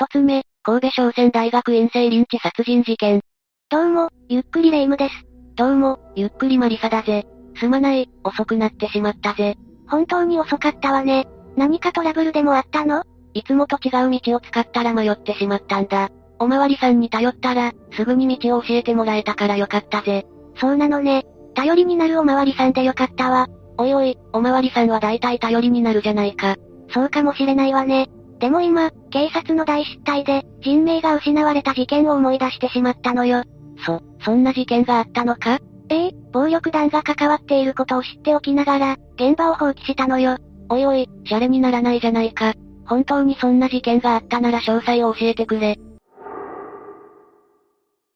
[0.00, 3.20] 一つ目、神戸商船大学院生リンチ殺人事件。
[3.68, 5.14] どうも、ゆっくりレ夢ムです。
[5.56, 7.26] どうも、ゆっくりマリサだぜ。
[7.56, 9.58] すまない、遅くなってしまったぜ。
[9.90, 11.28] 本当に遅かったわね。
[11.54, 13.02] 何かトラブルでもあったの？
[13.34, 16.08] いつもと違う道を使ったら迷ってしまったんだ。
[16.38, 20.24] おまわりさんに頼ったら、すぐに道を教えてもらえたからよかったぜ。
[20.58, 21.26] そうなのね。
[21.54, 23.48] 頼りになるおまわりさんでよかったわ。
[23.76, 26.56] おいおい、おまわりさんは大体頼りになるじゃないか。
[26.88, 28.08] そうかもしれないわね。
[28.40, 33.44] でも今、警察の大失態で、人命が失われた事件を思い出してしまったのよ。
[33.84, 35.58] そ、そんな事件があったのか？
[35.90, 40.36] ええ、暴力団が関わっていることを知っておきながら、現場を放棄したのよ。
[40.70, 42.54] おいおい、シャレにならないじゃないか。
[42.86, 45.78] 本当にそんな事件があったなら詳細を教えてくれ。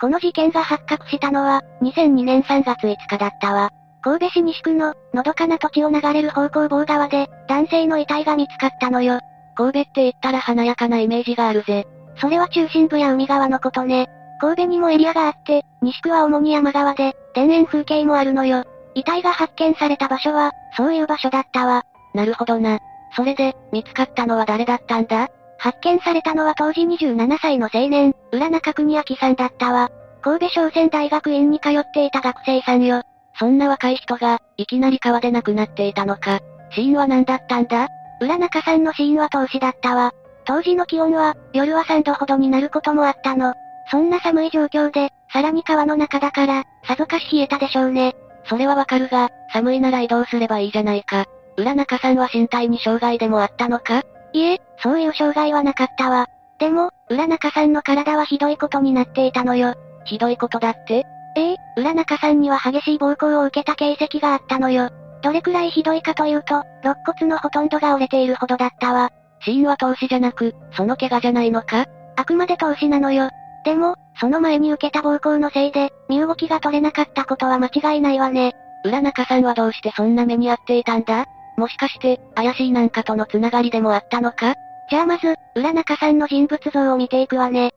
[0.00, 3.70] この事件が発覚したのは、2002年3月5日だったわ。
[4.02, 9.20] 神戸市西区の、のどかな土地を流れる方向棒川で、男性の遺体が見つかったのよ。
[9.56, 11.86] 神戸って言ったら華やかなイメージがあるぜ。
[12.16, 14.08] それは中心部や海側のことね。
[14.40, 18.64] 神戸にもエリアがあって、西区は主に山側で、田園風景もあるのよ。
[18.94, 21.84] 遺体が発見された場所は、そういう場所だったわ。
[22.14, 22.78] なるほどな。
[23.16, 25.28] それで、見つかったのは誰だったんだ？
[25.58, 29.90] 発見されたのは当時27歳の青年、浦中国明さんだったわ。
[30.20, 33.02] 神戸商船大学院に通っていた学生さんよ。
[33.38, 36.40] そんな若い人が、いきなり川で亡くなっていたのか。
[36.70, 37.88] 死因は何だったんだ？
[38.20, 40.12] 浦中さんの死因は投資だったわ。
[40.46, 43.54] 当時の気温は、夜は3度ほどになることもあったの。
[43.90, 48.14] そんな寒い状況で、さらに川の中だから、さぞかし冷えたでしょうね。
[48.46, 51.24] それはわかるが、寒いなら移動すればいいじゃないか。
[51.56, 54.02] 浦中さんは身体に障害でもあったのか？
[54.32, 56.26] いえ、そういう障害はなかったわ。
[56.58, 59.74] でも、浦中さんの体はひどいことになっていたのよ。
[60.04, 61.04] ひどいことだって？
[61.36, 64.90] ええ、浦中さんには激しい暴行を受けた形跡があったのよ。
[65.24, 69.08] どれくらいひどいかというと、肋骨のほとんどが折れているほどだったわ。
[69.40, 71.86] 死因は投資じゃなく、その怪我じゃないのか？
[72.16, 73.30] あくまで投資なのよ。
[73.64, 78.52] でも、その前に受けた暴行のせいで、身動きが取れなかったことは間違いないわね。
[78.84, 81.24] 浦中さんはどうしてそんな目に遭っていたんだ？
[81.56, 84.52] もしかして、怪しいなんかとのつながりでもあったのか？
[84.90, 87.70] じゃあまず、浦中さんの人物像を見ていくわね。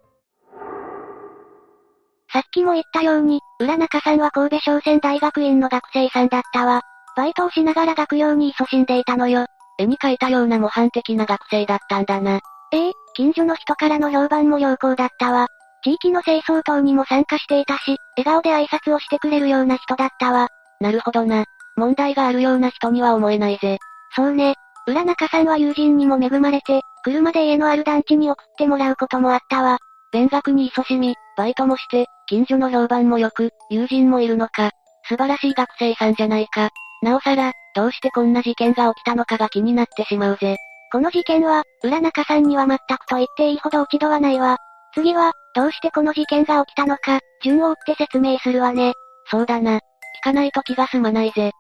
[2.34, 6.82] さっきも言ったように、浦中さんは神戸商船大学院の学生さんだったわ。
[7.18, 9.48] バイトをしながら学業に勤しんでいたのよ。
[9.80, 12.40] 絵に描いたような模範的な学生だったんだな。
[12.72, 15.48] ええ、近所の人からの評判も良好だったわ。
[15.84, 20.50] 地域の清掃等にも参加していたし、笑顔で挨拶をしてくれるような人だったわ。
[20.80, 21.46] なるほどな。
[21.76, 23.80] 問題があるような人には思えないぜ。
[24.16, 24.54] そうね。
[24.86, 29.80] 浦中さんは友人にも恵まれて、車で家のある団地に送ってもらうこともあったわ。
[30.12, 34.70] 勉学に勤しみ、バイトもして、近所の評判も良く、友人もいるのか。
[35.10, 36.70] 素晴らしい学生さんじゃないか。
[37.02, 40.58] なおさら、どうしてこんな事件が起きたのかが気になってしまうぜ。
[40.92, 44.58] この事件は、浦中さんには全くと言っていいほど落ち度はないわ。
[44.94, 48.94] 次は、どうしてこの事件が起きたのか、順を追って説明するわね。
[49.30, 49.78] そうだな。
[49.78, 49.80] 聞
[50.24, 51.52] かないと気が済まないぜ。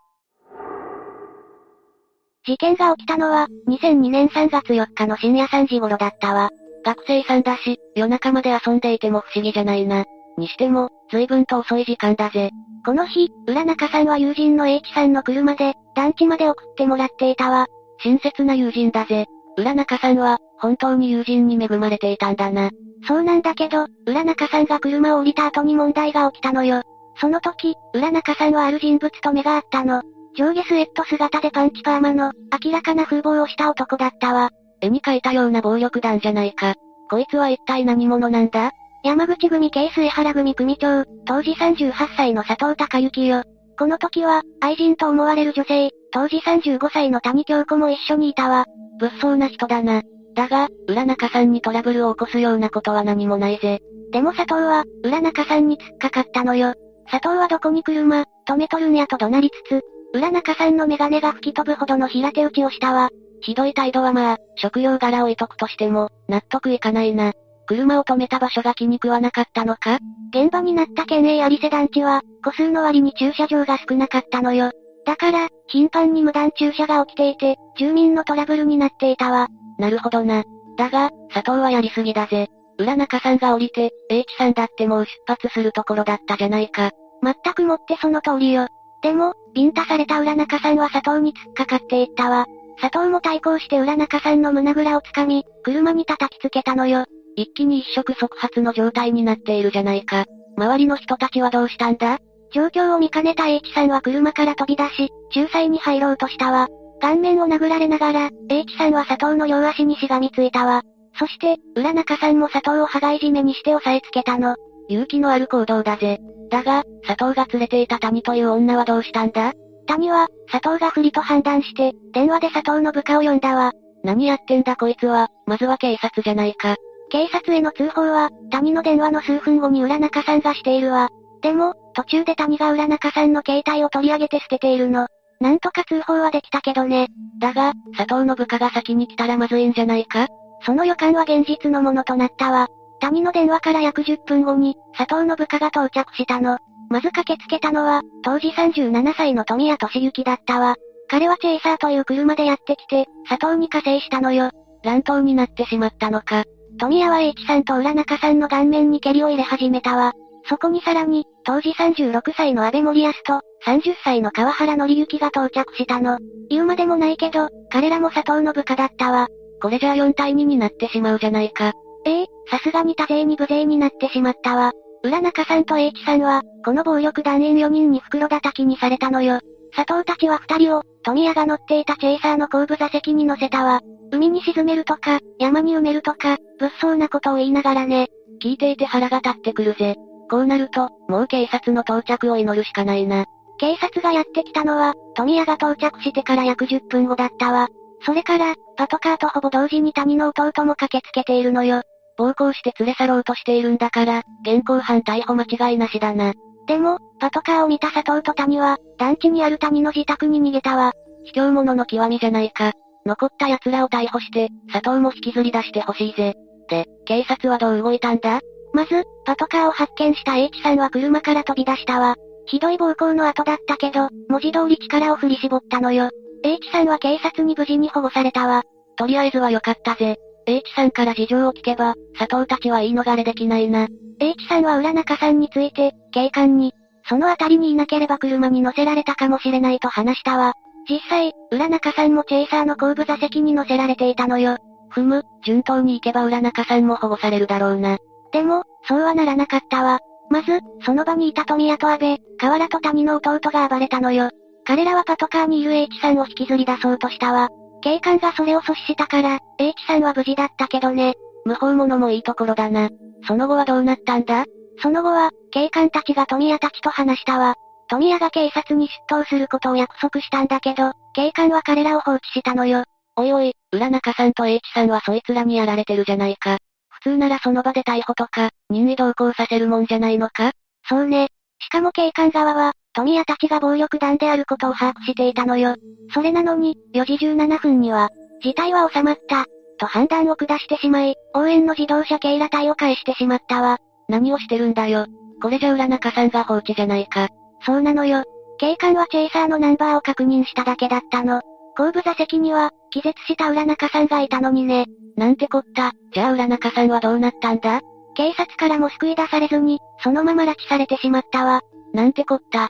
[2.45, 6.49] 事件が起きたのは、2002年3月4日の深夜3時頃だったわ。
[6.85, 10.05] 学生さんだし、夜中まで遊んでいても不思議じゃないな。
[10.37, 12.51] にしても、随分と遅い時間だぜ。
[12.85, 17.67] この日、浦中さんは友人の H さんの車で、団地まで送ってもらっていたわ。
[18.03, 19.25] 親切な友人だぜ。
[19.57, 22.69] 浦中さんは、本当に友人に恵まれていたんだな。
[23.07, 26.83] そうなんだけど、浦中さんが車を降りた後に問題が起きたのよ。
[27.19, 30.03] その時、浦中さんはある人物と目が合ったの。
[30.35, 32.31] 上下スウェット姿でパンチパーマの、
[32.63, 34.51] 明らかな風貌をした男だったわ。
[34.81, 36.75] 絵に描いたような暴力団じゃないか。
[37.09, 38.71] こいつは一体何者なんだ？
[39.07, 43.43] 山口組系末原組組長、当時38歳の佐藤隆之よ。
[43.79, 48.65] この時は、愛人と思われる女性、当時35歳の谷京子も一緒にいたわ。
[48.99, 50.01] 物騒な人だな。
[50.35, 53.79] だが、浦中さんにトラブルを起こすようなことは何もないぜ。
[54.11, 56.73] でも佐藤は、浦中さんに突っかかったのよ。
[57.09, 59.85] 佐藤はどこに車、止めとるんやと怒鳴りつつ、
[60.15, 63.07] 浦中さんのメガネが吹き飛ぶほどの平手打ちをしたわ。
[63.39, 67.31] ひどい態度はまあ、食用柄を置いとくとしても、納得いかないな。
[67.67, 69.99] 車を止めた場所が気に食わなかったのか？
[70.31, 74.71] 現場になった県営有瀬団地は、個数の割に駐車場が少なかったのよ。
[75.05, 79.47] だから、頻繁に無断駐車が起きていて、住民のトラブルになっていたわ。
[79.77, 80.43] なるほどな。
[80.77, 82.47] だが、佐藤はやりすぎだぜ。
[82.77, 86.91] 浦中さんが降りて、H さんだってもう出発するところだったじゃないか。
[87.23, 88.67] 全くもってその通りよ。
[89.01, 92.45] でも、ビンタされた浦中さんは佐藤に突っかかっていったわ。
[92.79, 97.05] 佐藤も対抗して浦中さんの胸ぐらをつかみ、車に叩きつけたのよ。
[97.35, 100.25] 一気に一触即発の状態になっているじゃないか。
[100.57, 102.19] 周りの人たちはどうしたんだ？
[102.51, 106.67] 状況を見かねた H さんは車から飛び出し、仲裁に入ろうとしたわ。
[106.99, 110.81] 顔面を殴られながら、H さんは佐藤の両足にしがみついたわ。
[111.19, 114.55] そして、浦中さんも佐藤を羽交い締めにして押さえつけたの。
[114.87, 116.19] 勇気のある行動だぜ。
[116.49, 119.53] だが、佐藤が連れていた谷という女はどうしたんだ？
[119.87, 123.71] 谷は、佐藤が不利と判断して、電話で佐藤の部下を呼んだわ。
[124.03, 126.75] 何やってんだこいつは、まずは警察じゃないか。
[127.09, 131.09] 警察への通報は、谷の電話の数分後に浦中さんがしているわ。
[131.41, 135.07] でも、途中で谷が浦中さんの携帯を取り上げて捨てているの。
[135.39, 137.07] なんとか通報はできたけどね。
[137.39, 140.27] だが、佐藤の部下が先に来たらまずいんじゃないか？
[140.63, 142.67] その予感は現実のものとなったわ。
[142.99, 146.57] 谷の電話から約10分後に、佐藤の部下が到着したの。
[146.89, 150.75] まず駆けつけたのは、当時37歳の富谷俊之だったわ。
[151.09, 154.51] 彼はチェイサーという車でやってきて、佐藤に加勢したのよ。
[154.83, 156.43] 乱闘になってしまったのか。
[156.79, 160.13] 富谷は H さんと浦中さんの顔面に蹴りを入れ始めたわ。
[160.49, 166.19] そこにさらに、当時36歳の安倍森康と、30歳の川原則之が到着したの。
[166.49, 169.27] 言うまでもないけど、彼らも佐藤の部下だったわ。
[169.61, 171.73] これじゃあ4対2になってしまうじゃないか。
[172.05, 174.71] ええさすがに多勢に無勢になってしまったわ。
[175.07, 179.39] 浦中さんと H さんは、この暴力団員4人に袋叩きにされたのよ。
[179.73, 183.79] 佐藤たちは2人を、富谷が乗っていたチェイサーの後部座席に乗せたわ。
[184.11, 188.07] 海に沈めるとか、山に埋めるとか、物騒なことを言いながらね。
[188.43, 189.95] 聞いていて腹が立ってくるぜ。
[190.29, 193.25] こうなると、もう警察の到着を祈るしかないな。
[193.59, 197.69] 警察がやってきたのは、富谷が到着してから約10分後だったわ。
[198.01, 201.81] それから、パトカーとほぼ同時に谷の弟も駆けつけているのよ。
[202.17, 206.33] 暴行して連れ去ろうとしているんだから、現行犯逮捕間違いなしだな。
[206.67, 210.91] でも、パトカーを見た佐藤と谷は、団地にある谷の自宅に逃げたわ。
[211.23, 212.73] 卑怯者の極みじゃないか。
[213.05, 216.33] 残った奴らを逮捕して、佐藤も引きずり出してほしいぜ。
[216.69, 218.41] で、警察はどう動いたんだ？
[218.73, 222.15] まず、パトカーを発見した H さんは車から飛び出したわ。
[222.45, 226.09] ひどい暴行の後だったけど、文字通り力を振り絞ったのよ。
[226.43, 228.63] H さんは警察に無事に保護されたわ。
[228.97, 230.17] とりあえずは良かったぜ。
[230.47, 233.87] H さんから事情を聞けば、佐藤たちは言い逃れできないな。
[234.19, 236.73] H さんは浦中さんについて、警官に、
[237.09, 240.53] その辺りにいなければ車に乗せられたかもしれないと話したわ。
[240.89, 244.57] 実際、浦中さんもチェイサーの後部座席に乗せられていたのよ。
[244.89, 247.97] ふむ、順当に行けば浦中さんも保護されるだろうな。
[248.31, 249.99] でも、そうはならなかったわ。
[250.29, 254.29] まず、その場にいた富谷と安倍、河原と谷の弟が暴れたのよ。
[254.65, 257.49] 彼らはパトカーにいる H さんを引きずり出そうとしたわ。
[257.81, 261.15] 警官がそれを阻止したから、H さんは無事だったけどね。
[261.45, 262.89] 無法者もいいところだな。
[263.27, 264.45] その後はどうなったんだ？
[264.81, 267.55] その後は、警官たちが富谷たちと話したわ。
[267.89, 272.83] 富谷が警察に出頭することを約束したんだけど、警官は彼らを放置したのよ。
[273.15, 276.57] おいおい、浦中さんと H さんはそいつらにやられてるじゃないか。
[276.89, 280.51] 普通ならその場で逮捕とか、任意同行させるもんじゃないのか？
[280.89, 281.29] そうね。
[281.59, 285.75] しかも警官側は、富谷たちが暴力団であることを把握していたのよ。
[286.15, 288.09] それなのに、4時17分には、
[288.41, 289.45] 事態は収まった、
[289.77, 293.77] と判断を下してしまい、応援の自動車警ら隊を返してしまったわ。
[294.09, 295.05] 何をしてるんだよ。
[295.43, 297.27] これじゃ浦中さんが放置じゃないか。
[297.63, 298.23] そうなのよ。
[298.57, 301.41] 警官はチェイサーのナンバーを確認しただけだったの。
[301.77, 304.87] 後部座席には、気絶した浦中さんがいたのにね。
[305.15, 305.91] なんてこった。
[306.13, 307.81] じゃあ浦中さんはどうなったんだ？
[308.15, 311.61] 警察からも救い出されずに、そのまま拉致されてしまったわ。
[311.93, 312.69] なんてこった。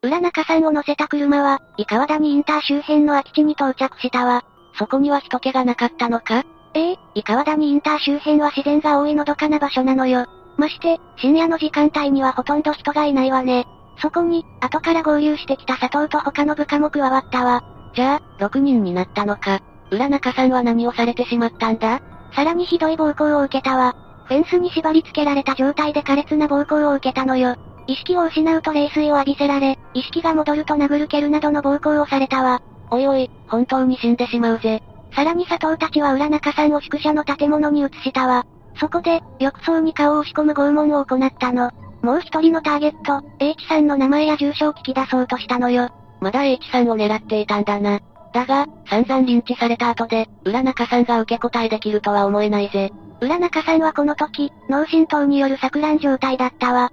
[0.00, 4.44] 浦中さんを乗せた車は、井川谷インター周辺の空き地に到着したわ。
[4.78, 6.44] そこには人気がなかったのか？
[6.74, 6.92] え？
[6.92, 10.26] え、井川谷インター周辺は自然が多いのどかな場所なのよ。
[10.56, 13.66] まして、深夜の時間帯にはほとんど人がいないわね。
[14.00, 17.64] そこに、後から合流してきた佐藤と他の部下も加わったわ。
[17.96, 19.58] じゃあ、6人になったのか？
[19.90, 22.00] 浦中さんは何をされてしまったんだ？
[22.36, 23.96] さらにひどい暴行を受けたわ。
[24.26, 27.56] フェンスに縛り付けられた状態で苛烈な暴行を受けたのよ。
[27.88, 32.60] 意識を失うと冷水を浴びせられ、意識が戻ると殴る蹴るなどの暴行をされたわ。
[32.90, 34.82] おいおい、本当に死んでしまうぜ。
[35.14, 38.44] さらに佐藤たちは浦中さんを宿舎の建物に移したわ。
[38.78, 41.70] そこで、浴槽に顔を押し込む拷問を行ったの。
[42.02, 45.88] もう一人のターゲット、H さんの名前や住所を聞き出そうとしたのよ。
[46.20, 48.00] まだ H さんを狙っていたんだな。
[48.34, 52.92] だが、散々リンチされた後で、浦中さんが受け答えできるとは思えないぜ。
[53.22, 56.92] 浦中さんはこの時、脳震盪による錯乱状態だったわ。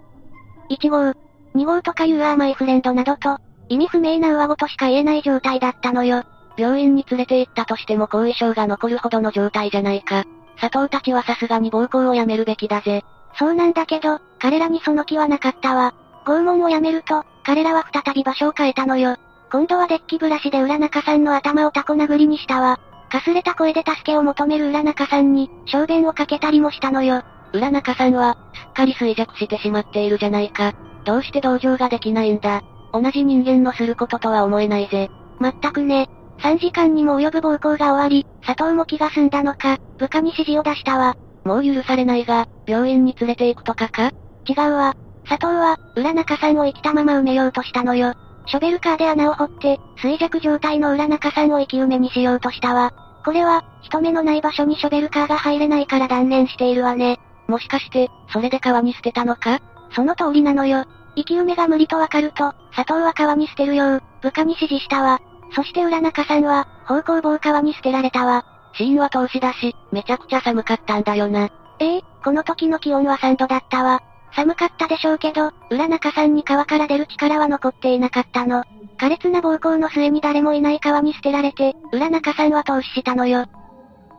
[0.69, 1.13] 1号、
[1.55, 3.37] 2号とかいうアーマイフレンドなどと、
[3.69, 6.23] 意味不明な上ごとしか言えない状態だったのよ。
[6.57, 10.23] 病院に連れて行ったとしても後遺症が残るほどの状態じゃないか。
[10.59, 13.03] 佐藤たちはさすがに暴行をやめるべきだぜ。
[13.37, 15.93] そうなんだけど、彼らにその気はなかったわ。
[16.25, 19.17] 拷問をやめると、彼らは再び場所を変えたのよ。
[19.51, 22.79] 今度はデッキブラシで浦中さんの頭をタコ殴りにしたわ。
[23.11, 27.23] かすれた声で助けを求める浦中さんに、小便をかけたりもしたのよ。
[27.53, 30.73] 浦中さんは、すっかり衰弱してしまっているじゃないか。
[31.05, 32.61] どうして同情ができないんだ？
[32.91, 35.09] 同じ人間のすることとは思えないぜ。
[35.39, 36.09] まったくね。
[36.39, 41.15] 3時間にも及ぶ暴行が終わり、佐藤も気が済んだのか、部下に指示を出したわ。
[41.43, 44.11] もう許されないが、病院に連れて行くとかか？
[44.47, 44.95] 違うわ。
[45.27, 48.13] 佐藤は、裏中さんを生きたまま埋めようとしたのよ。
[48.47, 52.93] ショベルカーで穴を掘って、衰弱状態の裏中さんを生き埋めにしようとしたわ。
[53.23, 57.19] これは、人目のない場所にショベルカーが入れないから断念しているわね。
[57.47, 59.59] もしかして、それで川に捨てたのか？
[59.95, 60.85] その通りなのよ。
[61.15, 65.21] 生き埋めが無理とわかると、佐藤は川に捨てるよう、部下に指示したわ。
[65.55, 68.45] そして浦中さんは、方向棒川に捨てられたわ。
[68.73, 71.49] 死因は投資だし、めちゃくちゃ寒かったんだよな。
[71.79, 74.01] ええこの時の気温は3度だったわ。
[74.33, 78.63] 寒かったでしょうけど、浦中さんに川から出る力は残っていなかったの。
[78.97, 83.45] 苛烈な暴行の末に誰もいない川に捨てられて、浦中さんは投資したのよ。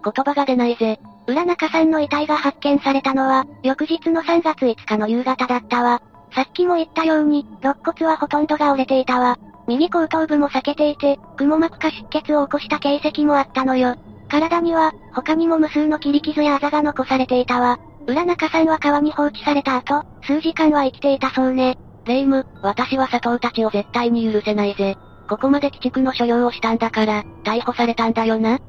[0.05, 0.99] 言葉が出ないぜ。
[1.27, 6.01] 浦中さんの遺体が発見されたのは、翌日の3月5日の夕方だったわ。
[6.35, 9.39] さっきも言ったように、肋骨はほとんどが折れていたわ。
[9.67, 13.97] 右後頭部も裂けていて、蜘蛛膜下出血を起こした形跡もあったのよ。
[14.29, 17.79] 体には、他にも無数の切り傷やあざが残されていたわ。
[18.07, 21.77] 浦中さんは川に放置された後、数時間は生きていたそうね。
[22.07, 24.97] レイム、私は佐藤たちを絶対に許せないぜ。
[25.29, 28.61] ここまで鬼畜の所用をしたんだから、逮捕されたんだよな。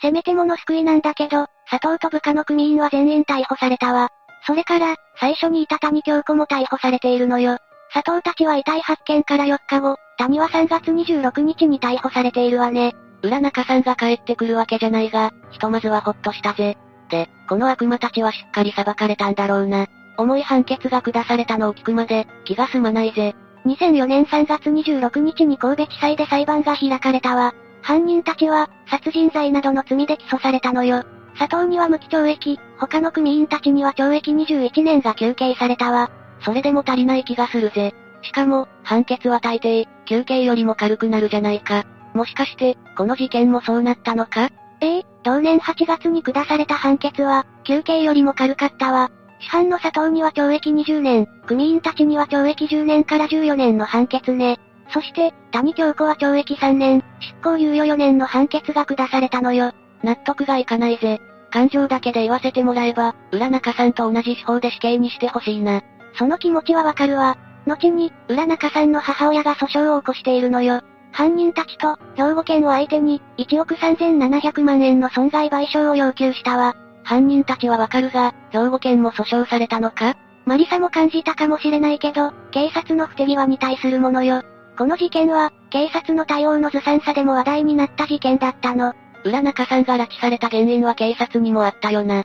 [0.00, 4.10] せめてもの救いなんだけど、佐藤と部下の組員は全員逮捕されたわ。
[4.46, 7.58] それから、最初にいた谷京子も逮捕されているのよ。
[7.92, 12.94] 佐藤たちは遺体発見から4日後、谷は3月26日に逮捕されているわね。
[13.22, 16.76] 浦中さんが帰ってくるわけじゃないが、ひとまずはほっとしたぜ。
[17.10, 19.86] で、この悪魔たちはしっかり裁かれたんだろうな。
[20.16, 23.34] 重い判決が下されたのを聞くまで、気が済まないぜ。
[23.66, 27.54] 2004年3月26日に神戸地裁で裁判が開かれたわ。
[27.82, 31.04] 犯人たちは、殺人罪などの罪で起訴されたのよ。
[31.38, 36.10] 佐藤には無期懲役、他の組員たちには懲役21年が求刑されたわ。
[36.40, 37.94] それでも足りない気がするぜ。
[38.22, 41.84] しかも、判決は大抵、休刑よりも軽くなるじゃないか。
[42.14, 44.50] もしかして、この事件もそうなったのか？
[44.80, 49.10] ええ同年8月に下された判決は、休刑よりも軽かったわ。
[49.40, 54.58] 市販の佐藤には懲役20年、組員たちには懲役10年から14年の判決ね。
[54.90, 59.72] そして、谷京子は懲役3年、執行猶予4年の判決が下されたのよ。
[60.02, 61.20] 納得がいかないぜ。
[61.50, 65.82] 感情だけで言わせてもらえば、浦中さんと同じ司法で死刑にしてほしいな。
[66.14, 67.36] その気持ちはわかるわ。
[67.66, 70.80] 後に、浦中さんの母親が訴訟を起こしているのよ。
[71.12, 76.76] 犯人たちと、兵庫県を相手に、1億3700万円の損害賠償を要求したわ。
[77.02, 80.16] 犯人たちはわかるが、兵庫県も訴訟されたのか？
[80.44, 84.42] マリサも感じたかもしれないけど、警察の不手際に対するものよ。
[84.78, 88.94] この事件は、警察の対応のずさんさでも話題になった事件だったの。
[89.24, 92.22] 浦中さんが拉致された原因は警察にもあったよな。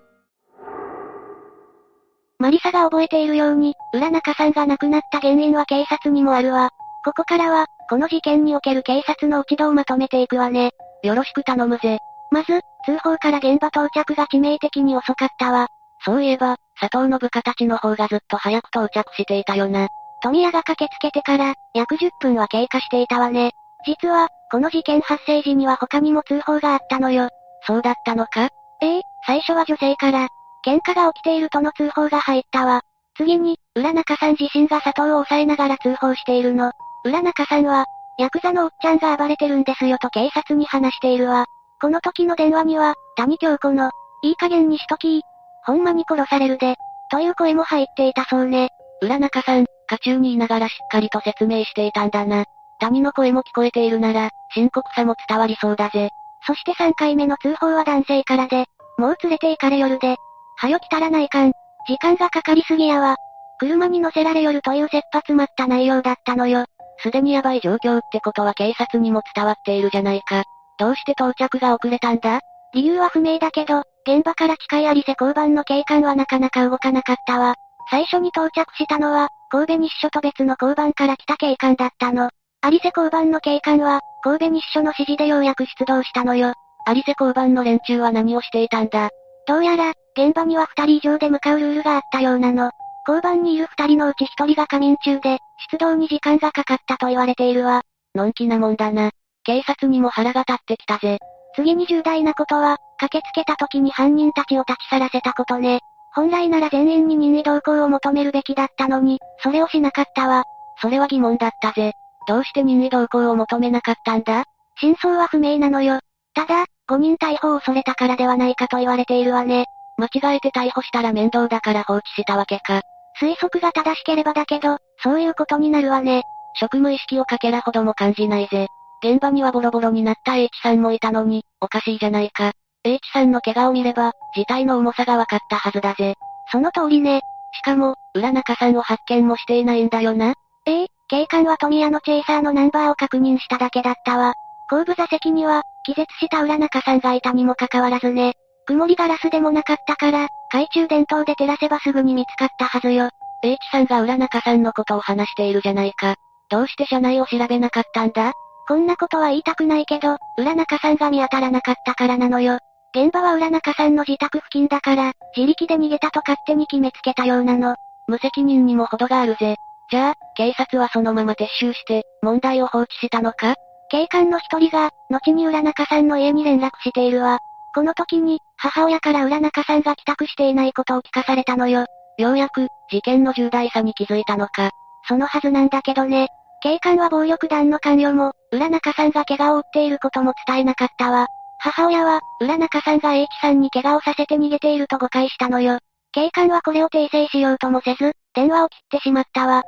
[2.38, 6.69] マリサが覚えているように、浦中さんが亡くなった原因は警察にもあるわ。
[7.03, 10.74] ここからは、この事件における警察の落ち度をまとめていくわね。
[11.01, 11.98] よろしく頼むぜ。
[12.29, 15.69] まず、通報から現場到着が致命的に遅かったわ。
[16.05, 19.88] そういえば、佐藤の部下たちの方がずっと早く到着していたよな。
[20.24, 23.51] 富谷が駆けつけてから、約10分は経過していたわね。
[23.86, 27.27] 実は、この事件発生時には他にも通報があったのよ。
[27.68, 28.48] そうだったのか？
[28.82, 30.27] ええ、最初は女性から、
[30.65, 32.82] 喧嘩が起きているとの通報が入ったわ。
[33.18, 36.72] 次に、浦中さん自身が佐藤を抑えながら通報しているの。
[37.03, 37.86] 浦中さんは、
[38.18, 41.46] ヤクザのおっちゃんが暴れてるんですよと警察に話しているわ。
[41.82, 45.22] この時の電話には、谷京子の、いい加減にしとき
[45.65, 46.75] ほんまに殺されるで、
[47.12, 48.70] という声も入っていたそうね。
[49.03, 52.45] 浦中さん、家中にいながらしっかりと説明していたんだな。
[52.79, 56.10] 谷の声も聞こえているなら、深刻さも伝わりそうだぜ。
[56.48, 58.65] そして3回目の通報は男性からで、
[58.98, 60.15] もう連れて行かれよるで。
[60.57, 61.51] はよ来たらないかん。
[61.88, 63.17] 時間がかかりすぎやわ。
[63.60, 66.65] 車に乗せられよるという切羽詰まった内容だったのよ。
[67.00, 70.43] すでにヤバい状況ってことは警察にも伝わっているじゃないか。
[70.79, 72.39] どうして到着が遅れたんだ？
[72.74, 77.55] 理由は不明だけど、現場から近い有瀬交番の警官はなかなか動かなかったわ。
[77.90, 82.30] 最初に到着したのは、神戸日署と別の交番から来た警官だったの。
[82.66, 86.54] 有瀬交番の警官は、神戸日署の指示でようやく出動したのよ。
[86.88, 89.10] 有瀬交番の連中は何をしていたんだ
[89.48, 92.72] どうやら、現場には二人以上で向かうルールがあったようなの。
[93.08, 95.40] 交番にいる二人のうち一人が仮眠中で、
[95.72, 97.82] 出動に時間がかかったと言われているわ。
[98.16, 99.12] のんきなもんだな。
[99.44, 101.20] 警察にも腹が立ってきたぜ。
[101.56, 105.82] 次に重大なことは、駆けつけた時に犯人たちを立ち去らせたことね。
[106.15, 110.43] 本来なら全員に任意同行を求めるべきだったのに、それをしなかったわ。
[110.82, 111.93] それは疑問だったぜ。
[112.27, 114.46] どうして任意同行を求めなかったんだ？
[114.79, 116.00] 真相は不明なのよ。
[116.34, 119.65] ただ、5人逮捕を恐れたからではないかと言われているわね。
[119.98, 122.82] 間違えて逮捕したら面倒だから放置したわけか。
[123.22, 126.24] 推測が正しければだけど、そういうことになるわね。
[126.55, 128.67] 職務意識をかけらほども感じないぜ。
[129.03, 132.53] 現場にはボロボロになった H さんもいたのに、おかしいじゃないか。
[132.86, 136.16] H さんの怪我を見れば、事態の重さが分かったはずだぜ。
[136.52, 137.22] その通りね。
[137.54, 140.34] しかも、浦中さんを発見もしていないんだよな。
[140.66, 144.34] ええ警官は富谷のチェイサーのナンバーを確認しただけだったわ。
[144.70, 148.34] 後部座席には、気絶した浦中さんがいたにもかかわらずね。
[148.66, 153.10] 曇りガラスでもなかったから、懐中電灯で照らせばすぐに見つかったはずよ。
[153.44, 156.16] H さんが浦中さんのことを話しているじゃないか。
[156.50, 158.34] どうして車内を調べなかったんだ？
[158.68, 162.60] こんなことは言いたくないけど、浦中さんが見当たらなかったからなのよ。
[162.95, 167.75] 現場は浦中さんの自宅付近だから、自力で逃げたと勝手に決めつけたようなの。
[168.07, 169.55] 無責任にも程があるぜ。
[169.89, 173.55] じゃあ、警察はそのまま撤収して、問題を放置したのか？
[173.89, 177.39] 警官の一人が、後に浦中さんの家に連絡しているわ。
[177.73, 181.85] この時に、母親から浦中さんが帰宅していないことを聞かされたのよ。
[182.19, 184.69] ようやく、事件の重大さに気づいたのか。
[185.07, 186.27] そのはずなんだけどね。
[186.62, 191.27] 警官は暴力団の関与も、浦中さんが怪我を負っていることも伝えなかったわ。
[191.63, 195.79] 母親は、浦中さんが H さんに怪我をさせて逃げていると誤解したのよ。
[196.12, 199.63] 警官はこれを訂正しようともせず、電話を切ってしまったわ。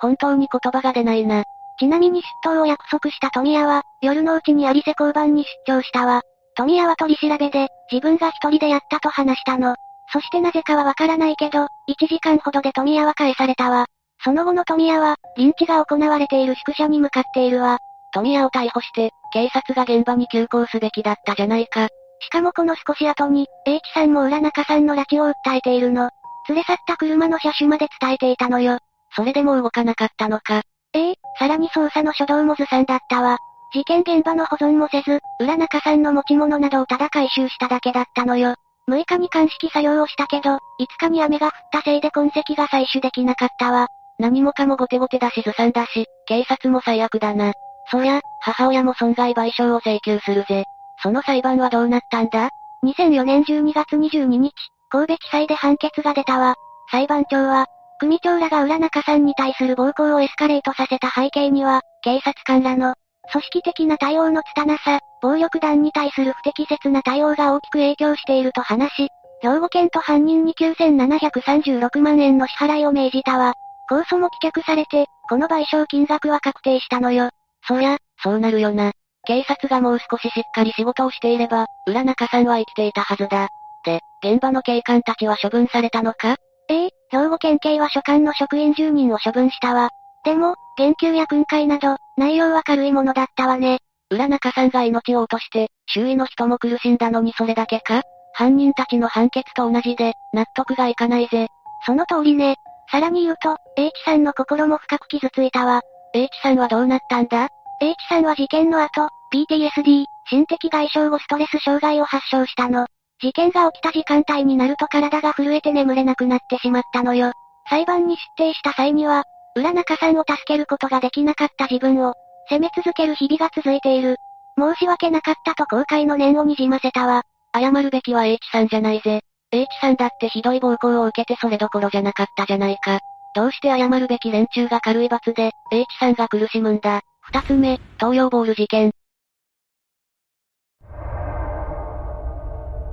[0.00, 1.44] 本当に言葉が出ないな。
[1.80, 6.20] ちなみに出頭を約束した富谷は、夜のうちに有瀬交番に出張したわ。
[6.56, 9.76] 富谷は取り調べで、自分が一人でやったと話したの。
[10.12, 13.86] そしてなぜかはわからないけど、1時間ほどで富谷は返されたわ。
[14.22, 17.78] その後の富谷は、リンチが行われている宿舎に向かっているわ。
[18.14, 21.88] 富谷を逮捕して、警察が現場に急行すべきだったじゃないか。
[22.20, 26.10] しかもこの少し後に、H さんも浦中さんの拉致を訴えているの。
[26.48, 28.78] 連れ去った車の車種まで伝えていたのよ。
[29.16, 30.62] それでも動かなかったのか。
[30.94, 33.38] ええさらに捜査の初動もずさんだったわ。
[33.72, 38.54] 事件現場の保存もせず、浦中さんの持ち物などをただ回収しただけだったのよ。
[38.88, 40.58] 6日に鑑識作業をしたけど、5
[40.98, 43.88] 日に雨が降ったせいで痕跡が採取できなかったわ。
[44.18, 47.52] 何もかも後手後手だしずさんだし、警察も最悪だな。
[47.90, 50.64] そりゃ、母親も損害賠償を請求するぜ。
[51.02, 52.50] その裁判はどうなったんだ
[52.84, 54.52] ?2004 年12月22日、
[54.90, 56.54] 神戸地裁で判決が出たわ。
[56.90, 57.66] 裁判長は、
[57.98, 62.94] 組長らが浦中さんに対する暴行をエスカレートさせた背景には、警察官らの、
[63.32, 69.08] 組織的な対応の拙さ、暴力団に対する不適切な対応が大きく影響していると話し、
[69.40, 73.54] 兵庫県と犯人に9736万円の支払いを命じたわ。
[73.90, 77.30] 控訴も棄却されて、この賠償金額は確定したのよ。
[77.66, 78.92] そりゃ、そうなるよな。
[79.26, 83.48] 警察がもう少ししっかり仕事をしていれば、浦中さんは生きていたはずだ。
[83.84, 86.36] で、現場の警官たちは処分されたのか？
[86.68, 89.90] ええ、兵庫県警は所管の職員10人を処分したわ。
[90.24, 93.78] でも、言及や訓戒など、内容は軽いものだったわね。
[94.10, 98.02] 浦中さんが命を落として、周囲の人も苦しんだのにそれだけか？
[98.34, 101.48] 犯人たちの判決と同じで、納得がいかないぜ。
[101.86, 102.56] その通りね。
[102.90, 105.82] さらに言うと、H さんの心も深く傷ついたわ。
[106.14, 107.48] H さんはどうなったんだ
[107.80, 112.86] ?H さんは事件の後、PTSD、心的外傷後ストレス障害を発症したの。
[113.20, 117.32] 事件が起きた時間帯になると体が震えて眠れなくなってしまったのよ。
[117.68, 119.24] 裁判に出廷した際には、
[119.56, 122.14] 浦中さんを助けることができなかった自分を、
[122.48, 124.16] 責め続ける日々が続いている。
[124.56, 127.22] 申し訳なかったと後悔の念をにじませたわ。
[127.52, 129.22] 謝るべきは H さんじゃないぜ。
[129.50, 133.00] H さんだってひどい暴行を受けてそれどころじゃなかったじゃないか。
[133.34, 137.02] どうして謝るべき連中が軽い罰で、H さんが苦しむんだ。
[137.20, 138.92] 二つ目、東洋ボール事件。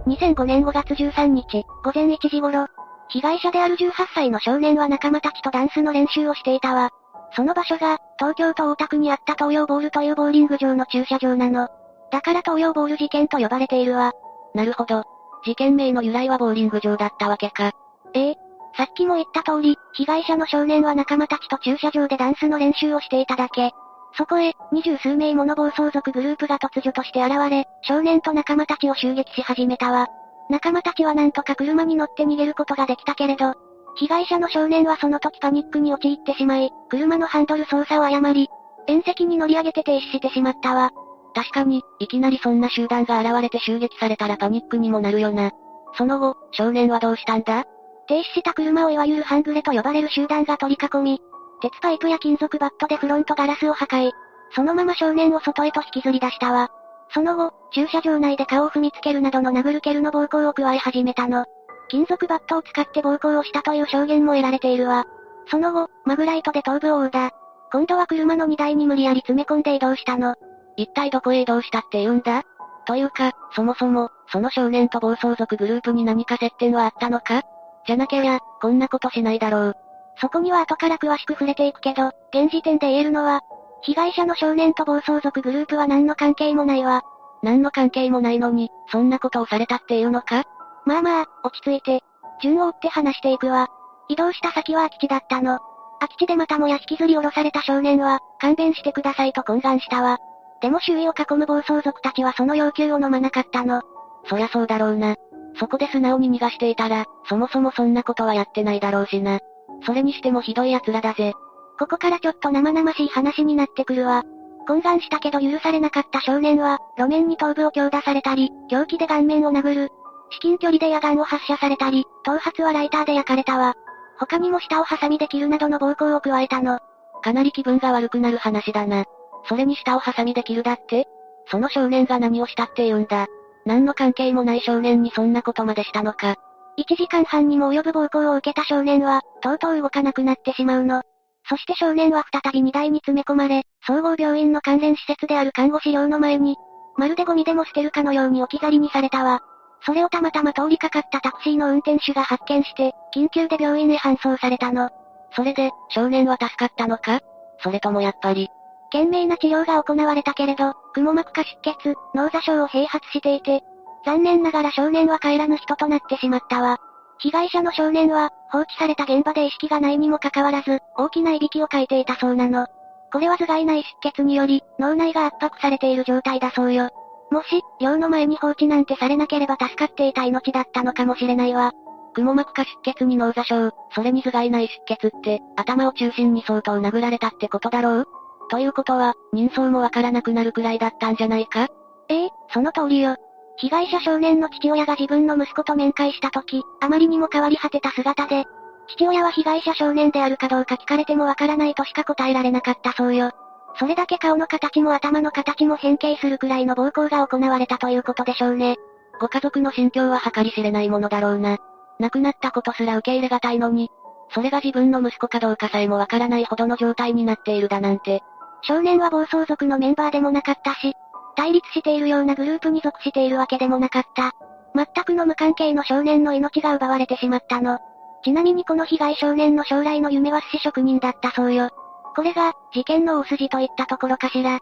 [0.08, 2.66] 2005年5月13日、午前1時頃、
[3.10, 6.90] 被害者である18歳の少年は仲間たちとダンスの練習をしていたわ。
[7.36, 11.70] その場所が、東京都大田区にあった東洋ボールというボーリング場の駐車場なの。
[12.12, 14.14] だから東洋ボール事件と呼ばれているわ。
[14.56, 15.04] なるほど。
[15.46, 17.72] 事件名の由来はボーリング場だったわけか。
[18.14, 18.51] ええ。
[18.76, 23.72] さっきも言った通り、被害者の少年は仲間たちと駐車場でダンスの練習をしていただけ。
[24.18, 30.08] そこへ、二十数名もの暴走族グループが突如として現れ、少年と仲間たちを襲撃し始めたわ。
[30.50, 33.54] 仲間たちはなんとか車に乗って逃げることができたけれど、
[33.96, 38.50] 被害者の少年はその時パニックに陥ってしまい、車のハンドル操作を誤り、
[38.88, 40.92] 縁石に乗り上げて停止してしまったわ。
[41.34, 45.52] 確かに、いきなりそんな集団が現れて襲撃されたらパニックにもなるよな。
[45.98, 47.66] その後、少年はどうしたんだ？
[48.12, 51.22] 停止した車をいわゆる半グレと呼ばれる集団が取り囲み、
[51.62, 54.12] 鉄パイプや金属バットでフロントガラスを破壊。
[54.54, 56.70] そのまま少年を外へと引きずり出したわ。
[57.14, 61.46] その後、駐車場内で顔を踏みつけるなどの殴る蹴るの暴行を加え始めたの。
[61.88, 65.06] 金属バットを使って暴行をしたという証言も得られているわ。
[65.50, 67.32] その後、マグライトで頭部を殴打。
[67.72, 70.36] 今度は車の荷台に無理やり詰め込んで移動したの。
[70.76, 72.44] 一体どこへ移動したって言うんだ？
[72.86, 77.44] というか、そもそも、その少年と暴走族グループに何か接点はあったのか？
[77.86, 79.76] じゃなきゃや、こんなことしないだろう。
[80.18, 83.42] そこには後から詳しく触れていくけど、現時点で言えるのは、
[83.82, 87.02] 被害者の少年と暴走族グループは何の関係もないわ。
[87.42, 90.44] 何の関係もないのに、そんなことをされたっていうのか？
[90.86, 92.04] まあまあ、落ち着いて。
[92.42, 93.68] 順を追って話していくわ。
[94.10, 95.60] 移動した先は空き地だったの。
[96.00, 100.18] 空き地でまたもや引きずり下ろされた少年は、勘弁してくださいと懇願したわ。
[100.62, 103.82] でも周囲を囲む暴走族たちはその要求を飲まなかったの。
[104.26, 105.16] そりゃそうだろうな。
[105.56, 109.40] そこで素直に逃がしていたら、そもそもそんなことはやってないだろうしな。
[109.86, 111.34] それにしてもひどい奴らだぜ。
[111.80, 114.24] ここからちょっと生々しい話になってくるわ。
[114.68, 119.90] 懇願したけど許されなかった少年は、路面に頭部を強打されたり、凶器で顔面を殴る。
[120.30, 123.74] 至近距離で野眼を発射されたり、頭髪はライターで焼かれたわ。
[124.20, 126.80] 他にも舌をハサミで切るなどの暴行を加えたの。
[127.24, 129.06] かなり気分が悪くなる話だな。
[129.50, 131.08] それに舌をハサミで切るだって？
[131.48, 133.28] その少年が何をしたって言うんだ？
[133.66, 136.36] 何の関係もない少年にそんなことまでしたのか。
[136.78, 141.04] 1時間半にも及ぶ暴行を受けた少年は、とうとう動かなくなってしまうの。
[141.50, 146.56] そして少年は再び荷台に詰め込まれ、総合病院の関連施設である看護師寮の前に、
[146.98, 149.42] まるでゴミでも捨てるかのように置き去りにされたわ。
[149.84, 154.90] それをたまたま通りかかったタクシーの運転手が発見して、緊急で病院へ搬送されたの。
[155.36, 157.20] それで、少年は助かったのか？
[157.64, 158.50] それともやっぱり。
[158.92, 163.64] 懸命な治療が行われたけれど、くも膜下出血、脳挫傷を併発していて、
[164.06, 166.80] 残念ながら少年は帰らぬ人となってしまったわ。
[167.20, 172.68] 被害者の少年は、放置された現場で意識がないにもかかわらず、大きないびきをかいていたそうなの。
[173.12, 176.90] これは頭蓋内出血により、脳内が圧迫されている状態だそうよ。
[177.30, 181.72] もし、寮の前に放置なんてされなければ助かっていた命だったのかもしれないわ。
[182.14, 188.08] くも膜下出血に脳挫傷、それに頭蓋内出血って、頭を中心に相当殴られたってことだろう？
[188.52, 191.70] ということは、人相もわからなくなるくらいだったんじゃないか？
[192.10, 193.16] ええその通りよ。
[193.56, 198.44] 被害者少年の父親が自分の息子と面会した時、あまりにも変わり果てた姿で、
[198.90, 203.32] 父親は被害者少年であるかどうか聞かれてもわからないとしか答えられなかったそうよ。
[203.80, 208.76] それだけ顔の形も頭の形も変形するくらいの暴行が行われたということでしょうね。
[209.22, 211.58] ご家族の心境は計り知れないものだろうな。
[212.00, 213.90] 亡くなったことすら受け入れがたいのに、
[214.34, 218.22] それが自分の息子かどうかさえもわからないほどの状態になっているだなんて。
[218.64, 220.94] 少年は暴走族のメンバーでもなかったし、
[221.36, 224.34] 対立しているようなグループに属しているわけでもなかった。
[224.76, 227.80] 全くの無関係の少年の命が奪われてしまったの。
[228.24, 231.70] ちなみにこの被害少年の将来の夢は寿司職人だったそうよ。
[232.16, 234.60] これが、事件の大筋といったところかしら。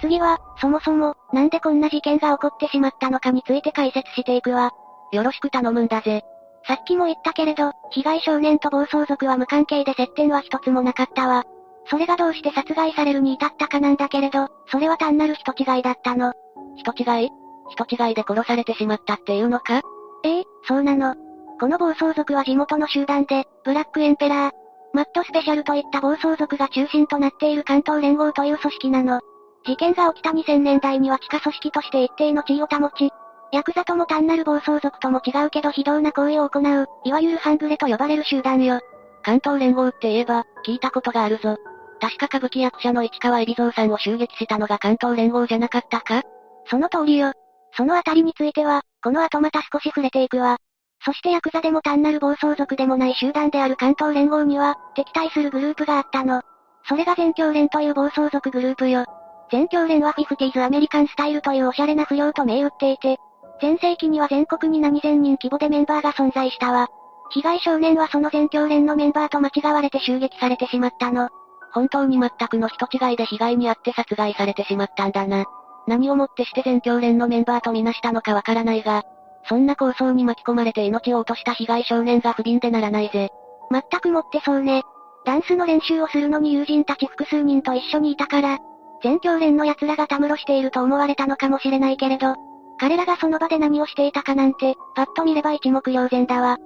[0.00, 4.72] 次は、そもそも、なんでこんな事件が起こってしまったのかについて解説していくわ。
[5.12, 6.24] よろしく頼むんだぜ。
[6.66, 11.44] さっきも言ったけれど、被害少年と暴走族は無関係で接点は一つもなかったわ。
[11.86, 16.32] それがどうして殺害されるに至ったかなんだけれど、それは単なる人違いだったの。
[16.76, 17.30] 人違い？
[17.70, 19.82] 人違いで殺されてしまったっていうのか？
[20.24, 21.16] ええ、そうなの。
[21.58, 24.54] この暴走族は地元の集団で、ブラックエンペラー、
[24.92, 29.20] マットスペシャルといった暴走族が中心となっている関東連合という組織なの。
[29.64, 33.10] 事件が起きた2000年代には地下組織として一定の地位を保ち、
[33.52, 38.80] ヤクザとも単なる暴走族とも違うけど非道な行為を行う、いわゆる半グレと呼ばれる集団よ。
[39.22, 41.58] 関東連合って言えば、聞いたことがあるぞ。
[42.00, 46.22] 確か歌舞伎役者の市川海老蔵さんを襲撃したのが関東連合じゃなかったか？
[46.66, 47.32] その通りよ。
[47.76, 50.56] そのあたりについては、この後また少し触れていくわ。
[51.04, 56.40] そしてヤクザでも単なる暴走族でもない集団である関東連合には、敵対するグループがあったの。
[56.88, 59.04] それが全教連という暴走族グループよ。
[59.50, 63.18] 全教連はフィフティーズアメリカンスタイルというおしゃれな不良と銘打っていて、
[63.62, 66.88] 全盛期には全国に何千人規模でメンバーが存在したわ。
[67.30, 71.28] 被害少年はその全教連のメンバーと間違われて襲撃されてしまったの。
[71.72, 75.44] 本当に全くの人違いで被害に遭って殺害されてしまったんだな。
[75.86, 79.04] 何をもってして全教連のメンバーとみなしたのかわからないが、
[79.48, 83.30] そんな構想に巻き込まれて命を落とした被害少年が不憫でならないぜ。
[83.70, 84.82] 全くもってそうね。
[85.24, 88.58] ダンスの練習をするのに友人たち複数人と一緒にいたから、
[89.04, 92.34] 全教連の奴らがたむろしていると思われたのかもしれないけれど、
[92.82, 96.58] 彼らがその場で何をしていたかなんて、パッと見れば一目瞭然だわ。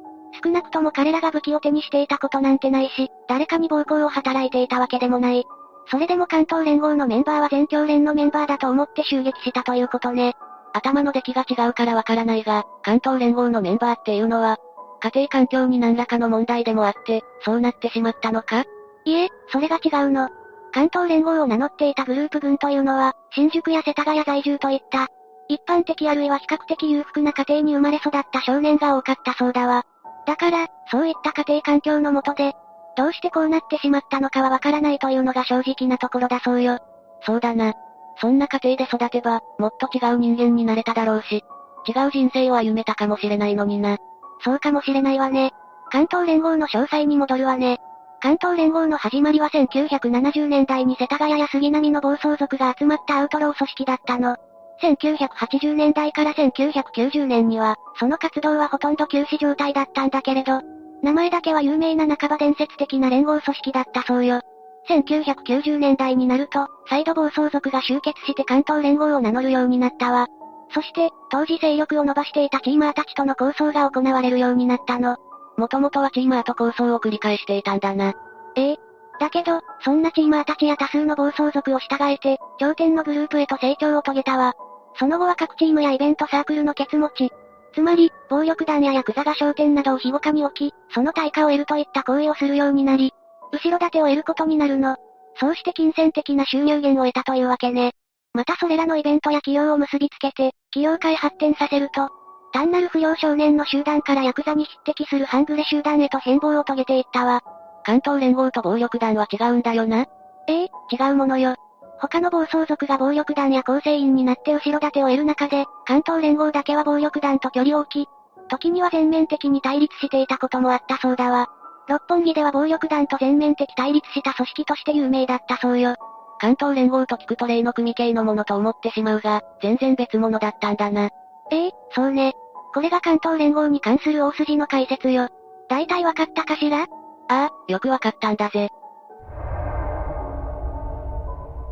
[0.43, 5.45] 少なくとも彼らが武器を手にしていたことなんてないし、誰かに暴行を働いていたわけでもない。
[5.91, 10.33] それでも関東連合のメンバーは全教連のメンバーだと思って襲撃したということね。
[10.73, 14.57] 頭の出来が違うからわからないが、関東連合のメンバーっていうのは、
[15.03, 18.65] 家庭環境に何らかの問題でもあって、そうなってしまったのか？
[19.05, 20.31] いえ、それが違うの。
[20.73, 25.09] 関東連合を名乗っていたグループ群というのは、新宿や世田谷在住といった、
[25.49, 29.85] 一般的あるいは比較的裕福な家庭に生まれ育った少年が多かったそうだわ。
[30.27, 32.55] だから、そういった家庭環境のもとで、
[32.97, 36.79] どうしてこうなってしまったのかはわからないというのが正直なところだそうよ。
[37.25, 37.75] そうだな。
[38.21, 41.45] そんな家庭で育てば、もっと違う人間になれただろうし、
[41.87, 43.99] 違う人生を歩めたかもしれないのにな。
[44.41, 45.53] そうかもしれないわね。
[45.91, 47.79] 関東連合の詳細に戻るわね。
[48.21, 54.37] 関東連合の始まりは1970年代に世田谷や杉並の暴走族が集まったアウトロー組織だったの。
[54.83, 60.61] 1980年代から1990年には、その活動はほとんど休止状態だったんだけれど、
[61.03, 64.41] 名前だけは有名な半ば伝説的な連合組織だったそうよ。
[64.89, 70.27] 1990年代になると、再度暴走族が集結して関東連合を名乗るようになったわ。
[70.71, 75.17] そして、当時勢力を伸ばしていたチーマーたちとの抗争が行われるようになったの。
[75.57, 78.13] もともとはチーマーと抗争を繰り返していたんだな。
[78.57, 78.77] ええ。
[79.19, 84.55] だけど、そんなチーマーたちや多数の暴走族を従えて、頂点のグループへと成長を遂げたわ。
[84.99, 87.31] その後は各チームやイベントサークルのケツ持ち。
[87.75, 93.13] つまり、暴力団やヤクザが商店などを庇護下に置き、その対価を得るといった行為をするようになり、
[93.53, 94.97] 後ろ盾を得ることになるの。
[95.39, 97.93] そうして金銭的な収入源を得たというわけね。
[98.33, 102.09] またそれらのイベントや企業を結びつけて、企業界発展させると、
[102.53, 107.43] 単なる不良少年の集団からヤクザに匹敵する半グレ集団へと変貌を遂げていったわ。
[107.85, 110.07] 関東連合と暴力団は違うんだよな。
[110.49, 111.57] ええ、違うものよ。
[112.01, 118.09] 他の暴走族が暴力団や構成員になって後ろ盾を得る中で、関東連合だけは暴力団と距離を置き、
[118.49, 121.49] 時には全面的に対立していたこともあったそうだわ。
[121.89, 125.95] 六本木では暴力団と全面的対立した組織として有名だったそうよ。
[126.39, 131.11] 関東連合と聞くと例の組系のものと思ってしまうが、全然別物だったんだな。
[131.51, 132.35] ええそうね。
[132.75, 135.29] これが関東連合に関する大筋の解説よ。
[135.69, 136.83] 大体わかったかしら？
[136.83, 136.87] あ
[137.29, 138.69] あ、よくわかったんだぜ。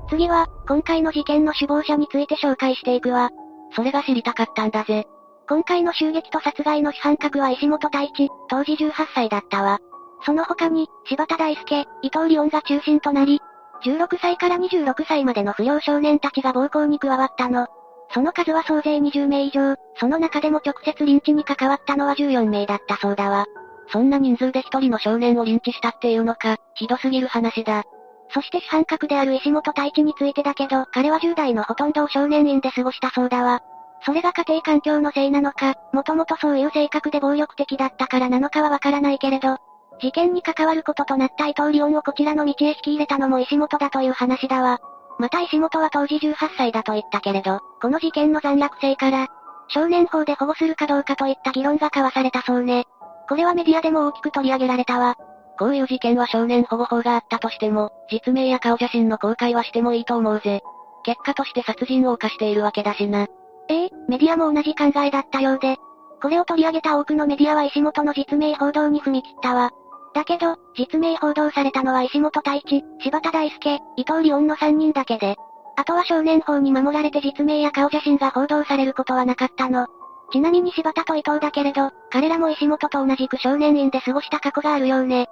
[0.08, 3.30] 次は、今回の事件の首謀者について紹介していくわ。
[3.74, 5.06] それが知りたかったんだぜ。
[5.48, 9.78] 今回の襲撃と殺害の主犯格は石本太一、当時18歳だったわ。
[10.24, 13.40] その他に、柴田大輔、伊藤利音が中心となり、
[13.84, 17.66] 16歳から26歳までの不良少年たちが暴行に加わったの。
[18.12, 23.46] その数は総勢20名以上、その中でも直接リンチに関わったのは14名だったそうだわ。
[23.88, 27.84] そんな人数で一人の少年をリンチしたっていうのか、ひどすぎる話だ。
[28.30, 33.62] そして主犯格である石本太一についてだけど、彼は10代のほとんどを少年院で過ごしたそうだわ。
[34.04, 39.56] それが家庭環境のせいなのか、もともとそういう性格で暴力的だったからなのかはわからないけれど、
[40.00, 44.80] 事件に関わることとなった伊藤リオンをこちらの道へ引き入れたのも石本だという話だわ。
[45.18, 49.28] また石本は当時18歳だと言ったけれど、この事件の残虐性から、
[49.68, 52.84] 少年法で保護するかどうかといった議論が交わされたそうね。
[53.28, 55.16] これはメディアでも大きく取り上げられたわ。
[55.58, 60.62] こういう事件は少年保護法があったとしても、実名や顔写真の公開はしてもいいと思うぜ。
[61.04, 63.26] 結果として殺人を犯しているわけだしな。
[63.68, 65.76] ええメディアも同じ考えだったようで。
[66.20, 69.70] これを取り上げた多くのメディアは石本の実名報道に踏み切ったわ。
[70.14, 75.36] だけど、実名報道されたのは石本太一、柴田大輔、伊藤利音の3人だけで。
[75.76, 79.86] あとは少年法に守られて実名や顔写真が報道されることはなかったの。
[80.32, 85.28] ちなみに柴田と伊藤だけれど、彼らも石本と同じく少年院で過ごした過去があるようね。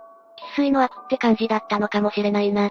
[0.57, 2.71] 生粋の悪って感じだったのかもしれないな。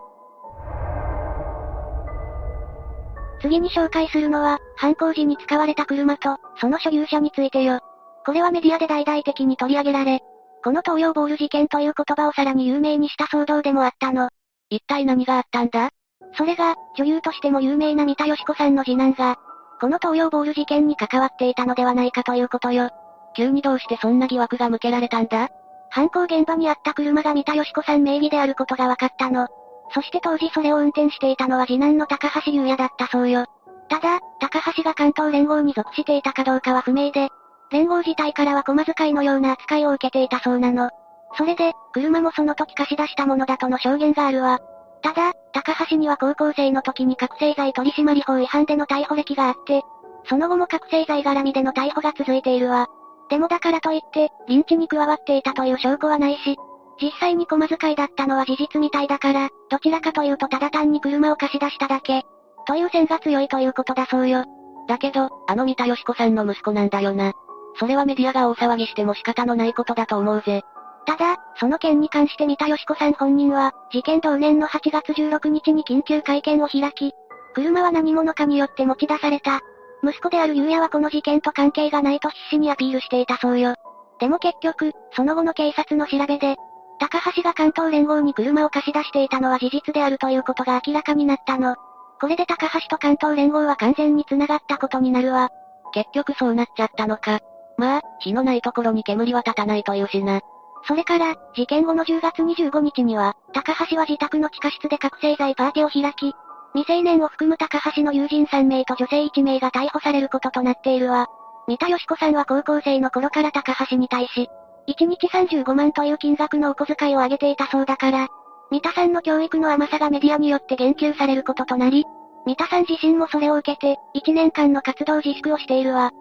[3.41, 7.79] 次に紹介するのは、犯行時に使われた車と、その所有者についてよ。
[8.23, 10.19] これはメディアで大々的に取り上げられ、
[10.63, 14.29] この東洋ボール事件という言葉をさらに有名にした騒動でもあったの。
[14.69, 15.89] 一体何があったんだ？
[16.37, 19.37] それが、女優としても有名な三田佳子さんの次男が、
[19.81, 22.91] この東洋ボール事件に関わっていたのではないかということよ。
[23.35, 25.49] 急にどうしてそんな疑惑が向けられたんだ？
[25.91, 29.47] 犯行現場にあった車が三田佳子さん名義であることが分かったの。
[29.93, 33.45] そして当時それを運転していたのは次男の高橋優也だったそうよ。
[33.89, 37.27] ただ、高橋が関東連合に属していたかどうかは不明で、
[37.71, 40.89] 連合自体からは駒遣いのような扱いを受けていたそうなの。
[41.37, 44.59] それで、車もその時貸し出したものだとの証言があるわ。
[45.01, 49.81] ただ、高橋には高校生の時に覚醒剤取締法違反での逮捕歴があって、
[50.25, 52.87] その後も覚醒剤絡みでの逮捕が続いているわ。
[53.31, 56.57] でもだからといって、リンチに加わっていたという証拠はないし、
[57.01, 62.23] 実際に駒遣いだったのは事実みたいだから、どちらかというとただ単に車を貸し出しただけ、
[62.67, 64.43] という線が強いということだそうよ。
[64.89, 67.31] だけど、あの三田佳子さんの息子なんだよな。
[67.79, 70.63] それはメディアが大騒ぎしても仕方のないことだと思うぜ。
[71.05, 77.13] ただ、その件に関して三田佳子さん本人は、事件同年の8月16日に緊急会見を開き、
[77.53, 79.61] 車は何者かによって持ち出された、
[80.03, 83.75] 息子である優也はこの事件と関係がないと必死にアピールしていたそうよ。
[84.19, 86.55] でも結局、その後の警察の調べで、
[86.99, 91.75] 高橋が関東連合に車を貸し出していたのは事実であるということが明らかになったの。
[92.19, 95.49] これで高橋と関東連合は完全に繋がったことになるわ。
[95.93, 97.39] 結局そうなっちゃったのか。
[97.77, 100.41] まあ、火のないところに煙は立たないというしな。
[100.87, 106.33] それから、事件後の10月25日には、高橋は自宅の地下室で覚醒剤パーティーを開き、
[106.73, 111.27] 未成年を含む高橋の友人3名と女性1名が逮捕されることとなっているわ。
[111.67, 114.49] 三田佳子さんは高校生の頃から高橋に対し、
[114.87, 118.29] 1日35万という金額のお小遣いを上げていたそうだから、
[118.71, 122.05] 三田さんの教育の甘さがメディアによって言及されることとなり、
[122.45, 126.11] 三田さん自身もそれを受けて、1年間の活動自粛をしているわ。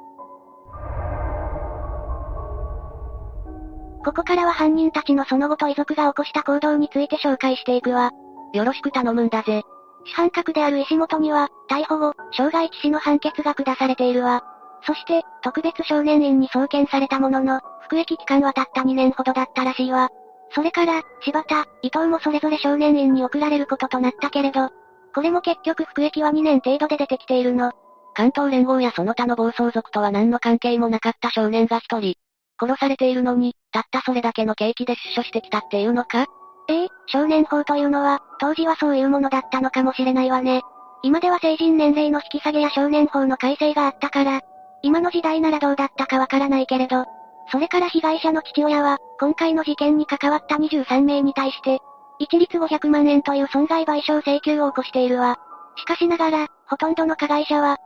[4.05, 8.11] ここからは犯人たちのその後と遺族が起こした行動について紹介していくわ。
[8.53, 9.63] よろしく頼むんだぜ。
[10.05, 14.43] 主犯格である石本には、逮捕後、傷害致死の判決が下されているわ。
[14.87, 20.09] そして、特別少年院に送検されたものの、服役期間はたった2年ほどだったらしいわ。
[20.53, 24.71] それから、柴田、伊藤もそれぞれ少年院に送られることとなったけれど、
[25.15, 27.73] これも結局服役は2年程度で出てきているの。
[28.15, 32.15] 関東連合やその他の暴走族とは何の関係もなかった少年が一人、
[32.61, 36.27] 殺されているのに、たったそれだけの刑期で出所してきたっていうのか？
[36.71, 40.63] ええ少年法というのは、当時はそういうものだったのかもしれないわね。
[41.03, 44.41] 今では成人年齢の引き下げや少年法の改正があったから、
[44.83, 47.07] 今の時代ならどうだったかわからないけれど、
[47.51, 51.81] それから被害者の父親は、今回の事件に関わった23名に対して、
[52.21, 55.39] 一律500万円という損害賠償請求を起こしているわ。
[55.77, 57.79] しかしながら、ほとんどの加害者は、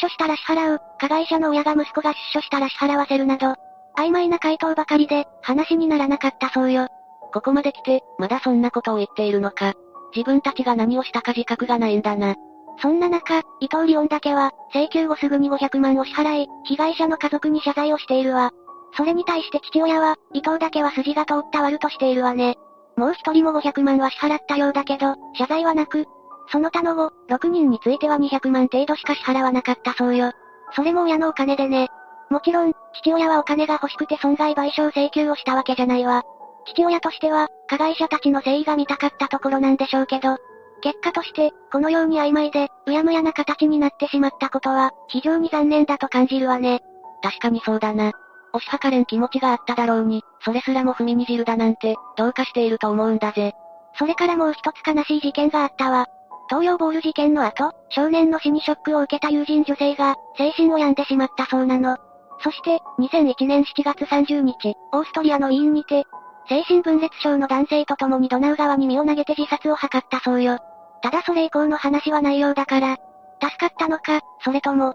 [0.00, 3.56] 出所したら支払う、加害者の親が息子が出所したら支払わせるなど、
[3.98, 6.88] 曖昧な回答ばかりで、話にならなかったそうよ。
[7.32, 9.74] ここまで来て、まだそんなことを言っているのか。
[10.14, 12.36] 自分たちが何をしたか自覚がないんだな。
[12.80, 18.50] そんな中、伊藤リオンだけは、請求後すぐに500万を支払い、被害者の家族に謝罪をしているわ。
[18.96, 22.56] それに対して父親は、伊藤だけは筋が通った悪としているわね。
[22.96, 26.06] もう一人も500万は支払ったようだけど、謝罪はなく、
[26.50, 30.32] その他の後、6人については200万程度しか支払わなかったそうよ。
[30.74, 31.88] それも親のお金でね。
[32.30, 36.24] もちろん、父親はお金が欲しくて損害賠償請求をしたわけじゃないわ。
[36.66, 40.36] 父親としては、加害者たちの誠意が見たかったところなんでしょうけど、
[40.82, 46.82] 結果として、このように曖昧で、うやむやな形になってしまったことは、非常に残念だと感じるわね。
[47.22, 48.12] 確かにそうだな。
[48.52, 53.54] 押し量れん気持ちがあっただろうに、それすらも踏みにじるだなんて、どうかしていると思うんだぜ。
[53.98, 56.06] それからもう一つ悲しい事件があったわ。
[56.48, 61.96] 東洋ボール事件の後、少年の死にショックを受けた友人女性が、精神を病んでしまったそうなの。
[62.42, 66.04] そして、2001年7月30日、オーストリアのウィーンにて、
[66.48, 70.58] 精神分裂症の男性と共にドナウ川に身を投げて自殺を図ったそうよ。
[71.02, 72.96] ただそれ以降の話はないようだから、
[73.40, 74.94] 助かったのか、それとも、っ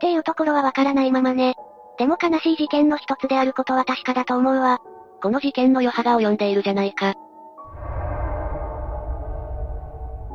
[0.00, 1.54] ていうところはわからないままね。
[1.98, 4.80] でも悲しい事件の一つであることは確かだと思うわ。
[5.22, 7.14] この事件の余波が及んでいるじゃないか。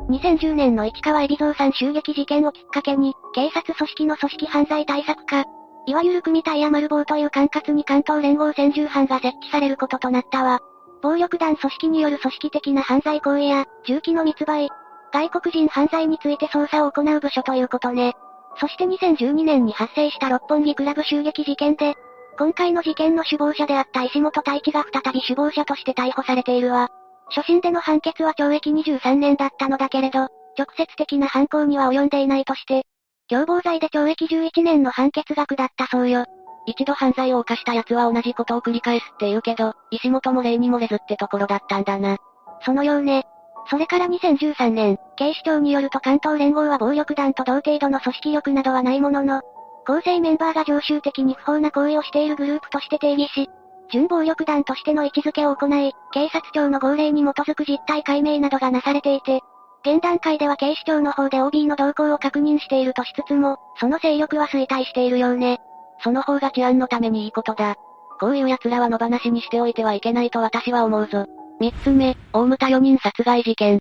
[0.08, 5.44] 2010年の市川海老蔵さん襲撃事件をきっかけに、警察組織の組織犯罪対策課、
[5.86, 10.60] いわゆる組対や丸棒という管轄に関東連合専従班が設置されることとなったわ。
[11.02, 14.70] 暴力団組織による組織的な犯罪行為や、銃器の密売、
[15.12, 18.14] 外国人犯罪について捜査を行う部署ということね。
[18.60, 21.94] そして2012年に発生した六本木クラブ襲撃事件で、
[22.38, 26.88] 今回の事件の首謀者であった石本太一が再び首謀者として逮捕されているわ。
[27.28, 32.84] 初審での判決は懲役23年だったのだけれど、直接的な犯行には及んでいないとして、
[33.32, 36.26] 共謀罪で懲役11年の判決が下ったそうよ。
[36.66, 42.18] 一度犯罪を犯した奴は同じことを繰り返すって言うけど、石本も例に漏れずってところだったんだな。
[42.60, 43.24] そのようね。
[43.70, 49.40] それから2013年、警視庁によると関東連合は暴力団と同程度の組織力などはないものの、
[49.86, 53.48] 構成メンバーが常習的に不法な行為をしているグループとして定義し、
[53.90, 59.40] 準暴力団としての位置づけを行い、警察庁の号令に基づく実態解明などがなされていて、
[59.84, 65.60] 現段階では警視庁の方で OB の動向を確認しているとしつつも、その勢力は衰退しているようね。
[66.04, 67.74] その方が治安のためにいいことだ。
[68.20, 71.26] こういう奴らは野放しにしておいてはいけないと私は思うぞ。
[71.58, 73.80] 三つ目、大牟田4人殺害事件。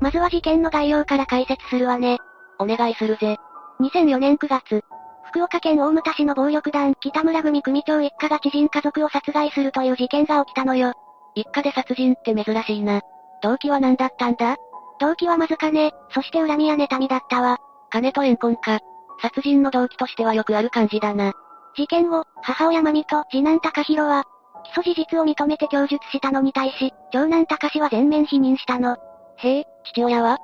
[0.00, 2.18] まずは事件の概要から解説するわね。
[2.58, 3.36] お願いするぜ。
[3.80, 4.82] 2004年9月、
[5.26, 10.94] 福岡県大牟田市の暴力団北村組組長一家が知人家族を殺害するという事件が起きたのよ。
[11.36, 13.02] 一家で殺人って珍しいな。
[13.42, 14.56] 動機は何だったんだ？
[14.98, 17.58] 動機はまず金、そして恨みや妬みだったわ。
[17.90, 18.80] 金と怨恨か。
[19.20, 21.34] 殺人の動機としてはよくある感じだな。
[21.76, 24.24] 事件後、母親まみと次男高弘は、
[24.64, 28.96] 基礎事実を認めて供述したのに対し、長男高志は全面否認したの。
[29.36, 30.38] へえ、父親は？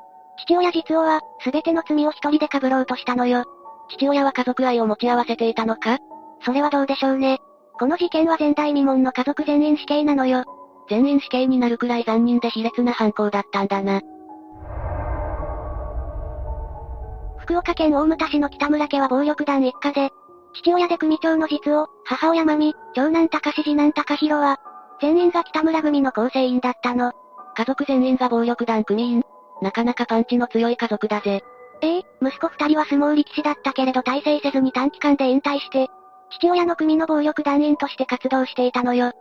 [0.45, 3.45] 父親実夫は、すべての罪を一人で被ろうとしたのよ。
[3.89, 5.99] 父親は家族愛を持ち合わせていたのか？
[6.45, 7.39] それはどうでしょうね。
[7.79, 10.45] この事件は前代未聞の家族全員死刑なのよ。
[10.93, 14.03] 全員死刑になるくらい残忍で卑劣な犯行だったんだな。
[17.39, 20.11] 福岡県大牟田市の北村家は暴力団一家で、
[20.53, 24.61] 父親で組長の実を、母親まみ、長男高志次男高弘は、
[25.01, 27.13] 全員が北村組の構成員だったの。
[27.57, 29.23] 家族全員が暴力団組員
[29.63, 31.43] なかなかパンチの強い家族だぜ。
[31.81, 35.89] ええ息子二人は相撲力士だったけれど大成せずに短期間で引退して、
[36.33, 39.13] 父親の組の暴力団員として活動していたのよ。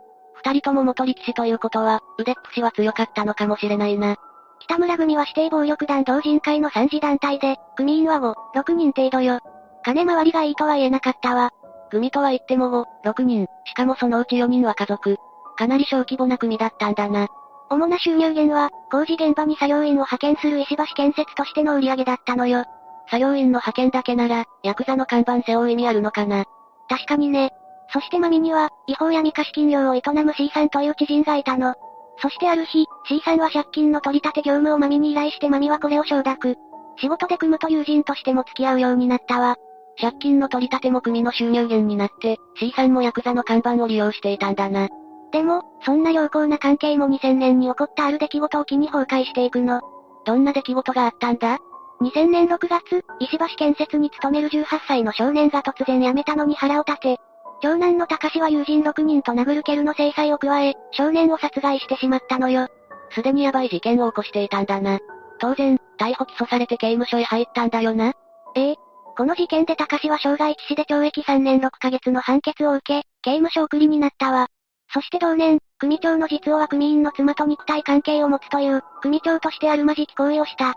[0.44, 4.16] 二人とも元力士ということは、腕っぷしは強かったのかもしれないな。
[4.60, 8.16] 北村組は指定暴力団同人会の三次団体で、組員は
[8.54, 9.40] 5、6人程度よ。
[9.84, 11.50] 金回りがいいとは言えなかったわ。
[11.90, 15.16] 組とは言っても5、6人、しかもそのうち4人は家族。
[15.56, 17.28] かなり小規模な組だったんだな。
[17.70, 22.64] 主な収入源は、工事現場に作業員を派遣する石橋建設としての売り上げだったのよ。
[23.10, 26.44] 作業員の派遣だけなら、ヤクザの看板背負う意味あるのかな。
[26.88, 27.52] 確かにね。
[27.92, 31.74] そしてマミには、違法や未貸金業を営む C さんという知人がいたの。
[32.18, 36.56] そしてある日、C さんは借金の取り立て業務をマミに依頼してマミはこれを承諾。
[36.98, 39.56] 仕事で組むと友人としても付き合うようになったわ。
[40.00, 44.88] 借金の取り立ても組の収入源になって、C さんもヤクザの看板を利用していたんだな。
[45.32, 49.80] でも、そんな良好な関係も2000年に起こったある出来事を機に崩壊していくの。
[50.24, 51.58] どんな出来事があったんだ
[52.00, 57.18] ?2000 年6月、石橋建設に勤める18歳の少年が突然辞めたのに腹を立て、
[57.62, 62.66] 長男の高志は友人6人と殴る蹴るの制裁を加え、少年を殺害してしまったのよ。
[63.12, 64.98] すでにヤバい事件を起こしていたんだな。
[65.38, 68.14] 当然、逮捕起訴されて刑務所へ入ったんだよな。
[68.56, 68.76] ええ。
[69.16, 74.48] この事件で高志は傷害致死で懲役3年6ヶ月の判決を受け、刑務所送りになったわ。
[74.92, 80.74] そして同年、組長の実王は組員の妻と肉体関係を持つという、組長としてあるまじき行為をした。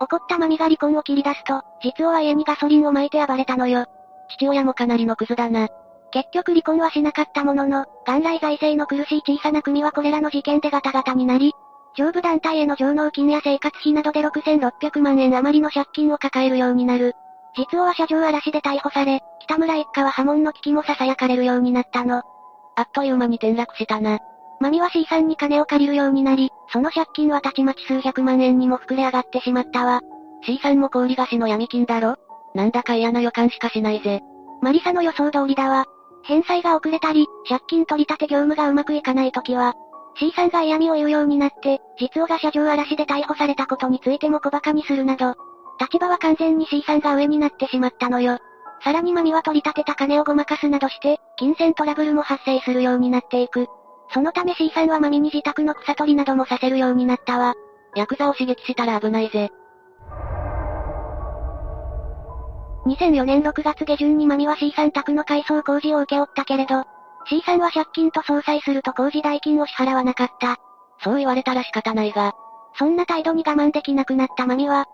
[0.00, 3.84] 怒ったマミが離婚を切り出すと、実王は家にガソリンを撒いて暴れたのよ。
[4.30, 5.68] 父親もかなりのクズだな。
[6.12, 11.54] 結局離婚はしなかったものの、元来財政の苦しい小さな組はこれらの事件でガタガタになり、
[11.96, 17.14] 上部団体への上納金や生活費などで6600万円余りの借金を抱えるようになる。
[17.56, 22.22] 実は車上嵐で逮捕され、北村一家は破門の危機も囁かれるようになったの。
[22.76, 24.20] あっという間に転落したな。
[24.60, 30.00] マミは C さんに金を借りるようになり、その借金はたちまち数百万円にも膨れ上がってしまったわ。
[30.44, 32.16] C さんも氷菓子の闇金だろ？
[32.54, 34.22] なんだか嫌な予感しかしないぜ。
[34.62, 35.84] マリサの予想通りだわ。
[36.22, 39.74] 返済が遅れたり、借金取り立て業務がうまくいかないときは、
[40.16, 45.34] C さんが嫌味を言うようになって、実王が車上荒らしで逮捕されたことについても小馬鹿にするなど、
[45.80, 48.38] 立場は完全に C さんが上になってしまったのよ。
[48.84, 53.68] さらにマミは取り立てた金をごまかすなどして、金銭トラブルも発生するようになっていく。
[54.12, 57.54] そのため C さんはマミに自宅の草取りなどもさせるようになったわ。
[57.94, 59.50] ヤクザを刺激したら危ないぜ。
[62.86, 66.84] 2004年6月下旬にマミは C さん宅の改装工事を請け負ったけれど、
[67.26, 70.56] C さんは借金と相殺すると工事代金を支払わなかった。
[71.02, 72.32] そう言われたら仕方ないが。
[72.78, 74.86] そんな態度に我慢できなくなったマミは、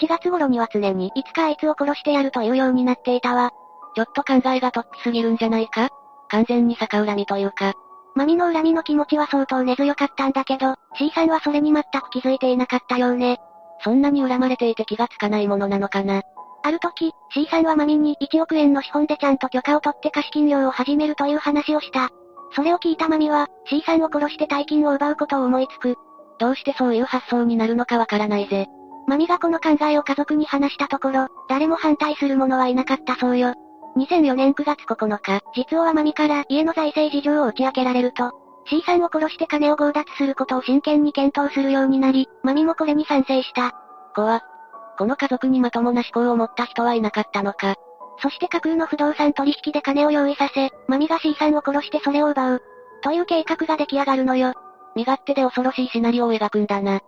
[0.00, 3.50] 7月頃には常にいつかあいつを殺してやるというようになっていたわ。
[3.94, 5.90] ちょっと考えが突飛すぎるんじゃないか？
[6.28, 7.74] 完全に逆恨みというか。
[8.14, 13.38] マミの恨みの気持ちは相当根強かったんだけど、C さんはそれに全く気づいていなかったようね。
[13.82, 16.22] そんなに恨まれていて気がつかないものなのかな。
[16.64, 22.08] ある時、C さんはマミに1億円の資本でちゃんと許可を取って貸金業を始めるという話をした。
[22.56, 25.96] それを聞いたマミは、C さんを殺して大金を奪うことを思いつく。
[26.38, 28.66] どうしてそういう発想になるのかわからないぜ。
[29.06, 33.52] マミがこの考えを家族に話したところ、誰も反対する者はいなかったそうよ。
[33.98, 38.32] 2004年9月9日、実はマミから家の財政事情を打ち明けられると、
[38.66, 43.72] C さんを殺して金を強奪することを真剣に検討するようになり、マミもこれに賛成した。
[44.14, 44.53] 怖。
[44.96, 47.76] この家族にまともな思考を持った人はいなかったのか。
[48.20, 52.62] そして架空の不動産取引で金を用意させ、マミが C さんを殺してそれを奪う。
[53.02, 54.54] という計画が出来上がるのよ。
[54.94, 57.00] 身勝手で恐ろしいシナリオを描くんだな。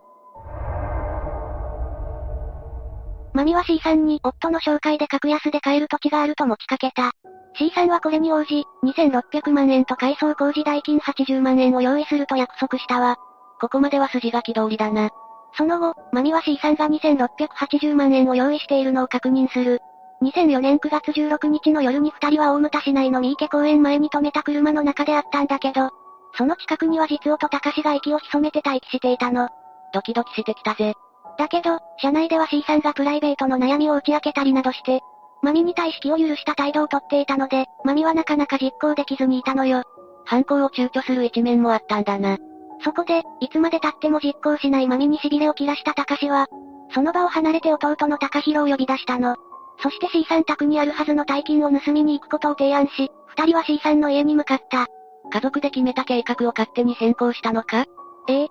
[3.33, 7.13] マミは C さんに夫の紹介で格安で買える土地があると持ちかけた。
[7.59, 13.17] C さんはこれに応じ、2600万円と改装工事代金80万円を用意すると約束したわ。
[13.61, 15.11] ここまでは筋書き通りだな。
[15.57, 19.81] その後、マミは C さんが2680万円を用意しているのを確認する。
[20.23, 25.91] 2004年9月16日の夜に二人は大牟田市内の三池公園前に停めた車の中であったんだけど、
[26.37, 29.49] その近くには実夫と高志が息を潜めて待機していたの。
[29.93, 30.95] ドキドキしてきたぜ。
[31.39, 35.01] だけど、車内では C さんがプライベートの悩みを打ち明けたりなどして、
[35.43, 39.83] マミに対し気を許した態度をとっていたので、マミはなかなか実行できずにいたのよ。
[40.25, 42.37] 犯行を躊躇する一面もあったんだな。
[42.81, 46.47] そこで、いつまで経っても実行しないマミに痺れを切らした高志は、
[46.93, 49.37] その場を離れて弟の高弘を呼び出したの。
[49.83, 54.87] そして C さん宅にあるはずの大金を盗みに行くことを提案し、二人は C さんの家に向かった。
[55.31, 57.85] 家族で決めた計画を勝手に変更したのか？
[58.29, 58.49] ええ、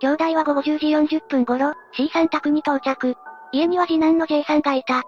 [0.00, 3.14] 兄弟は午後10時40分頃、C さん宅に到着。
[3.52, 5.04] 家には次男の J さんがいた。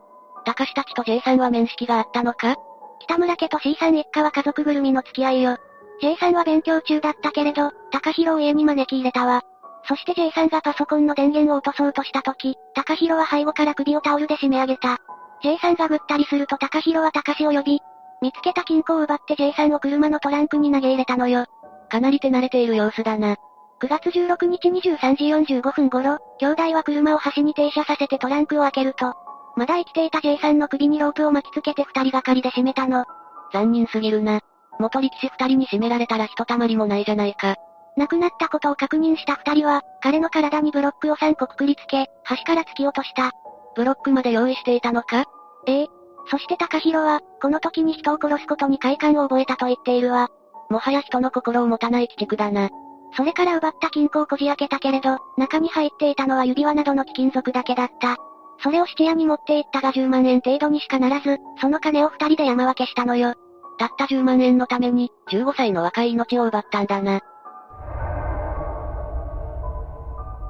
[0.47, 2.57] 高志たちと J さんは面識があったのか？
[3.01, 5.59] 北村家と C さん一家は家族ぐるみの付き合いよ。
[6.01, 9.43] J さんは勉強中だったけれど、高弘を家に招き入れたわ。
[9.87, 14.99] そして J さんがパソコンの電源を落とそうとした時、高弘は背後から首をタオルで締め上げた。
[15.43, 17.81] J さんがぐったりすると高弘は高志を呼び、
[18.23, 21.47] 見つけた金庫を奪って J さんを車のトランクに投げ入れたのよ。
[21.89, 23.37] かなり手慣れている様子だな。
[23.83, 29.15] 9月16日23時45分頃、兄弟は車を橋に停車させてトランクを開けると、
[29.57, 33.07] まだ生きていた J さんの首にロープを巻きつけて二人がかりで締めたの。
[33.53, 34.41] 残忍すぎるな。
[34.81, 37.57] 元力士二人に締められたらひとたまりもないじゃないか。
[37.97, 43.33] 亡くなったことを確認した二人は、彼の体にブロックを3個くくりつけ、橋から突き落とした。
[43.77, 45.25] ブロックまで用意していたのか？
[45.67, 45.87] ええ。
[46.31, 50.29] そして高弘は、この時に人を殺すことに快感を覚えたと言っているわ。
[50.69, 52.69] もはや人の心を持たない鬼畜だな。
[53.17, 58.17] それから奪った金庫をこじ開けたけれど、中に入っていたのは指輪などの貴金属だけだった。
[58.63, 63.35] それを質屋に持って行ったが10万円程度にしかならず、その金を二人で山分けしたのよ。
[63.81, 67.21] たった10万円のために、15歳の若い命を奪ったんだな。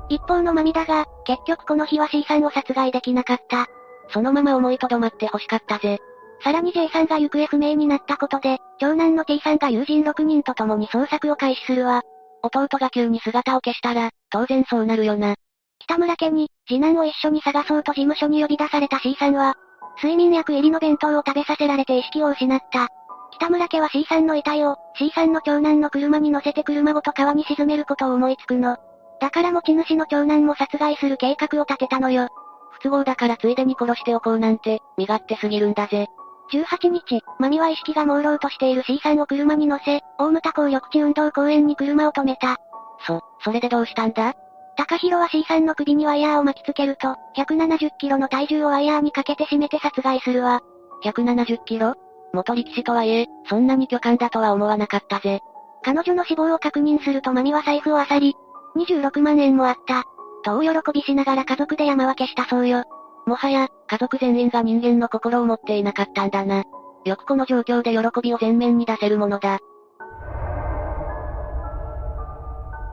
[0.09, 3.69] 一方のマミだが、結局この日は C さんを殺害できなかった。
[4.09, 6.01] そのまま思いとどまって欲しかったぜ。
[6.43, 12.03] さらに J さんが行方不明になったことで、長男の T さんが友人6人と共に捜索を開始するわ。
[12.43, 15.37] 弟が急に姿を消したら、当然そうなるよな。
[15.79, 19.55] 北村家に、次男を一緒に探そうと事務所に呼び出された C さんは、
[19.99, 22.89] 睡眠薬入りの弁当を食べさせられて意識を失った。
[23.41, 28.77] 北村家は C さんの遺体を、C さんの長男の車に乗せて車ごと川に沈めることを思いつくの。
[29.19, 32.29] だから持ち主の長男も殺害する計画を立てたのよ。
[32.73, 36.09] 不都合だからついでに殺しておこうなんて、身勝手すぎるんだぜ。
[36.53, 42.59] 18日、マミは意識が朦朧としている C さんを車に乗せ、大牟田港緑地運動公園に車を止めた。
[43.07, 44.35] そ、それでどうしたんだ？
[44.77, 50.61] 高弘は C さんの首にワイヤーを巻きつけると、170キロの体重をワイヤーにかけて締めて殺害するわ。
[51.05, 51.95] 170キロ？
[52.33, 55.41] 元力士とはいえ、そんなに巨漢だとは思わなかったぜ。
[55.83, 58.37] 彼女の死亡を確認するとマミは財布を漁り、
[58.77, 60.05] 26万円もあった。
[60.43, 62.85] と大喜びしながら家族で山分けしたそうよ。
[63.27, 66.65] もはや、家族全員が人間の心を持っていなかったんだな。
[67.05, 69.59] よくこの状況で喜びを前面に出せるものだ。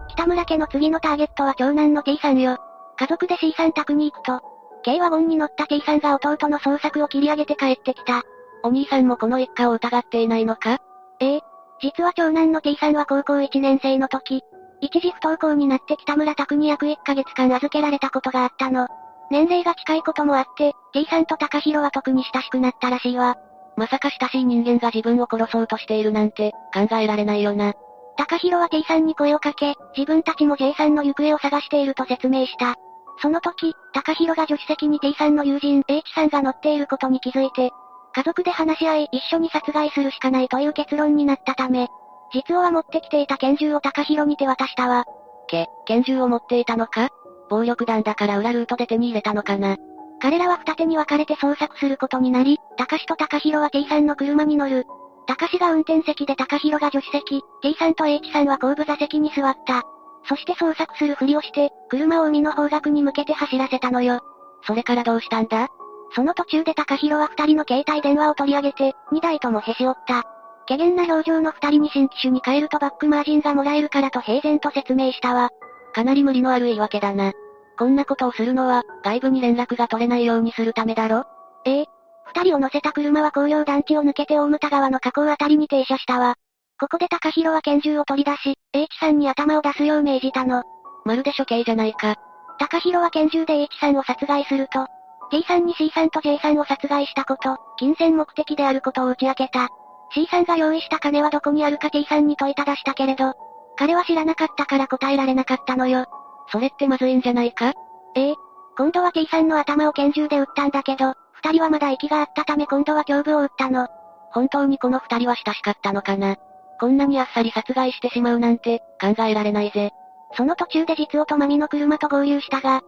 [0.09, 2.57] 北村家の次のターゲットは長男の T さんよ。
[2.97, 4.41] 家族で C さん宅に行くと、
[4.83, 8.23] 軽ワゴンに乗った T さんが弟の捜索を切り上げて帰ってきた。
[8.63, 10.79] お兄さんもこの一家を疑っていないのか？
[11.19, 11.41] ええ。
[11.79, 14.41] 実は長男の T さんは高校1年生の時、
[14.81, 18.87] 一時不登校になって北村宅に約1ヶ月間預けられたことがあったの。
[19.29, 23.35] 年齢が近いこともあって、T さんと高弘は特に親しくなったらしいわ。
[23.75, 27.73] まさか親しい人間が自分を殺そうとしているなんて、考えられないよな。
[28.17, 32.75] 高弘は T さんに声をかけ、自分たちも J さんの行方を探していると説明した。
[33.21, 37.71] その時、高弘が助手席に T さんの友人 H さんが乗っていることに気づいて、
[38.17, 41.87] 家族で話し合い一緒に殺害するしかないという結論になったため、
[42.33, 45.05] 実は持ってきていた拳銃を高弘に手渡したわ。
[45.47, 47.09] け、拳銃を持っていたのか？
[47.47, 49.77] 暴力団だから裏ルートで手に入れたのかな？
[50.19, 54.87] 彼らは二手に分かれて捜索することになり、高志と高弘は T さんの車に乗る。
[55.27, 59.83] 高志が運転席で高弘が助手席、T さんと H さんは後部座席に座った。
[60.27, 64.21] そして捜索するふりをして、車を海の方角に向けて走らせたのよ。
[64.63, 65.67] それからどうしたんだ？
[66.11, 70.23] その途中で高弘は二人の携帯電話を取り上げて、二台ともへし折った。
[70.67, 75.49] 怪げな表情の二人に新機種に変えるとバックマージンがもらえるからと平然と説明したわ。
[75.93, 77.31] かなり無理のある言い訳だな。
[77.77, 81.25] こんなことをするのは、外部に連絡が取れないようにするためだろ？
[81.65, 81.85] ええ。
[82.25, 86.35] 二人を乗せた車は工業団地を抜けて大牟田川の河口あたりに停車したわ。
[86.79, 90.63] ここで高弘は拳銃を取り出し、H さんに頭を出すよう命じたの。
[91.05, 92.15] まるで処刑じゃないか。
[92.59, 94.87] 高弘は拳銃で H さんを殺害すると、
[95.29, 99.69] T さんに C さんと J さんを殺害したこと、金銭目的であることを打ち明けた。
[100.13, 103.33] C さんが用意した金はどこにあるか T さんに問いただしたけれど、
[103.77, 106.05] 彼は知らなかったから答えられなかったのよ。
[106.51, 107.73] それってまずいんじゃないか？
[108.15, 108.35] ええ。
[108.77, 113.87] 今度は T さんの頭を拳銃で撃ったんだけど、二人はまだ息があったため今度は胸部を撃ったの。
[114.31, 116.37] 本当にこの二人は親しかったのかな？
[116.79, 119.91] こんなにあっさり殺害してしまうなんて、考えられないぜ。
[120.35, 122.81] その途中で実音とマミの車と合流したが、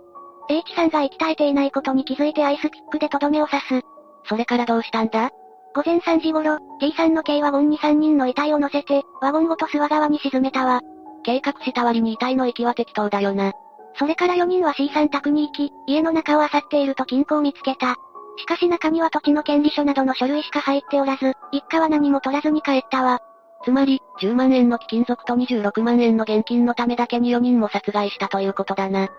[0.50, 3.82] H さんが息絶えていないことに気づいてアイスピックでとどめを刺す。
[4.28, 5.30] それからどうしたんだ？
[5.76, 10.82] 午前3時頃、T さんの軽ワゴンに3人の遺体を乗せて、ワゴンごと諏訪川に沈めたわ。
[11.24, 13.54] 計画した割に遺体の息は適当だよな。
[14.00, 17.96] それから4人は C さん宅に行き、家の中を漁っていると金庫を見つけた。
[18.38, 23.20] しかし中には土地の権利書などの書類しか入っておらず、一家は何も取らずに帰ったわ。
[23.64, 29.10] つまり、10万円の貴金属と26万円の現金のためだけに4人も殺害したということだな。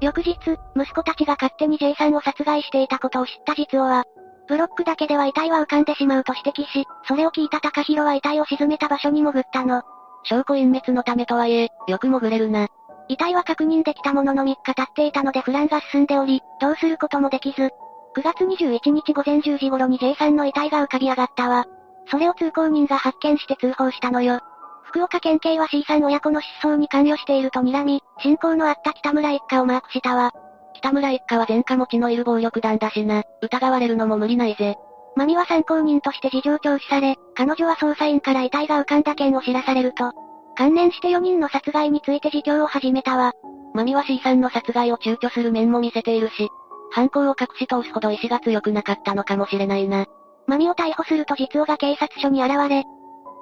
[0.00, 0.36] 翌日、
[0.76, 4.04] 息子たちが勝手に J さんを殺害していたことを知った実王は、
[4.48, 9.82] ブロックだけでは遺体は浮かんでしまうと指摘し、それを聞いた高弘は遺体を沈めた場所に潜ったの。
[10.24, 12.68] 証拠隠滅のためとはいえ、よく潜れるな。
[13.08, 17.72] 遺体は確認できたものの3日経っていたのでフランが進んでおり、どうすることもできず。
[18.16, 21.66] 9月21日午前10時頃に J さんの遺体が浮かび上がったわ。
[22.10, 24.40] それを通行人が発見して通報したのよ。
[24.86, 30.32] 福岡県警は C さん親子の失踪に関与していると睨み、信仰のあった北村一家をマークしたわ。
[30.74, 34.76] 北村一家は前科持ちのいる暴力団だしな、疑われるのも無理ないぜ。
[35.16, 40.12] マミは参考人として事情聴取され、彼女は捜査員から遺体が浮かんだ件を知らされると、
[40.56, 43.32] 関連して4人の殺害について自供を始めたわ。
[43.74, 46.48] マミは C さんの殺害を躊躇する面も見せているし、
[46.92, 50.06] 犯行を隠し通すほど意志が強くなかったのかもしれないな。
[50.46, 52.84] マミを逮捕すると実夫が警察署に現れ、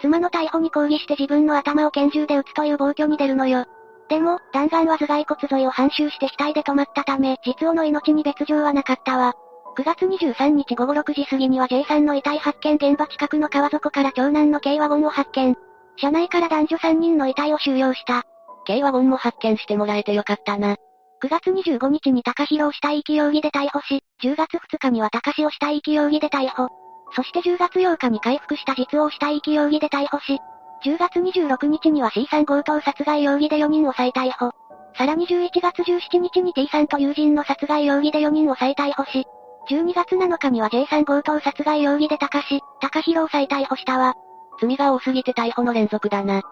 [0.04, 3.64] 妻の逮捕に抗議して自分の頭を拳銃で撃つという暴挙に出るのよ。
[4.10, 9.32] でも、弾丸は頭蓋骨沿いを反襲して死体で止まったため、実夫の命に別状はなかったわ。
[9.78, 15.56] 9月23日午後6時過ぎには J さんの遺体発見現場近くの川底から長男の軽ワゴンを発見。
[15.96, 18.24] 車内から男女3人の遺体を収容した。
[18.66, 20.76] 軽ワゴンも発見してもらえてよかったな。
[21.22, 26.83] 9月25日に高広を死体遺棄容疑で逮捕し、10月2日には高志を死体遺棄容疑で逮捕。
[27.14, 30.40] そして10月8日に回復した実を死体遺棄容疑で逮捕し、
[30.84, 34.50] 10月26日には C さん強盗殺害容疑で4人を再逮捕。
[34.96, 39.24] さらに11月17日に T さんと友人の殺害容疑で4人を再逮捕し、
[39.70, 44.14] 12月7日には J さん強盗殺害容疑で高志、高広を再逮捕したわ。
[44.60, 46.42] 罪が多すぎて逮捕の連続だな。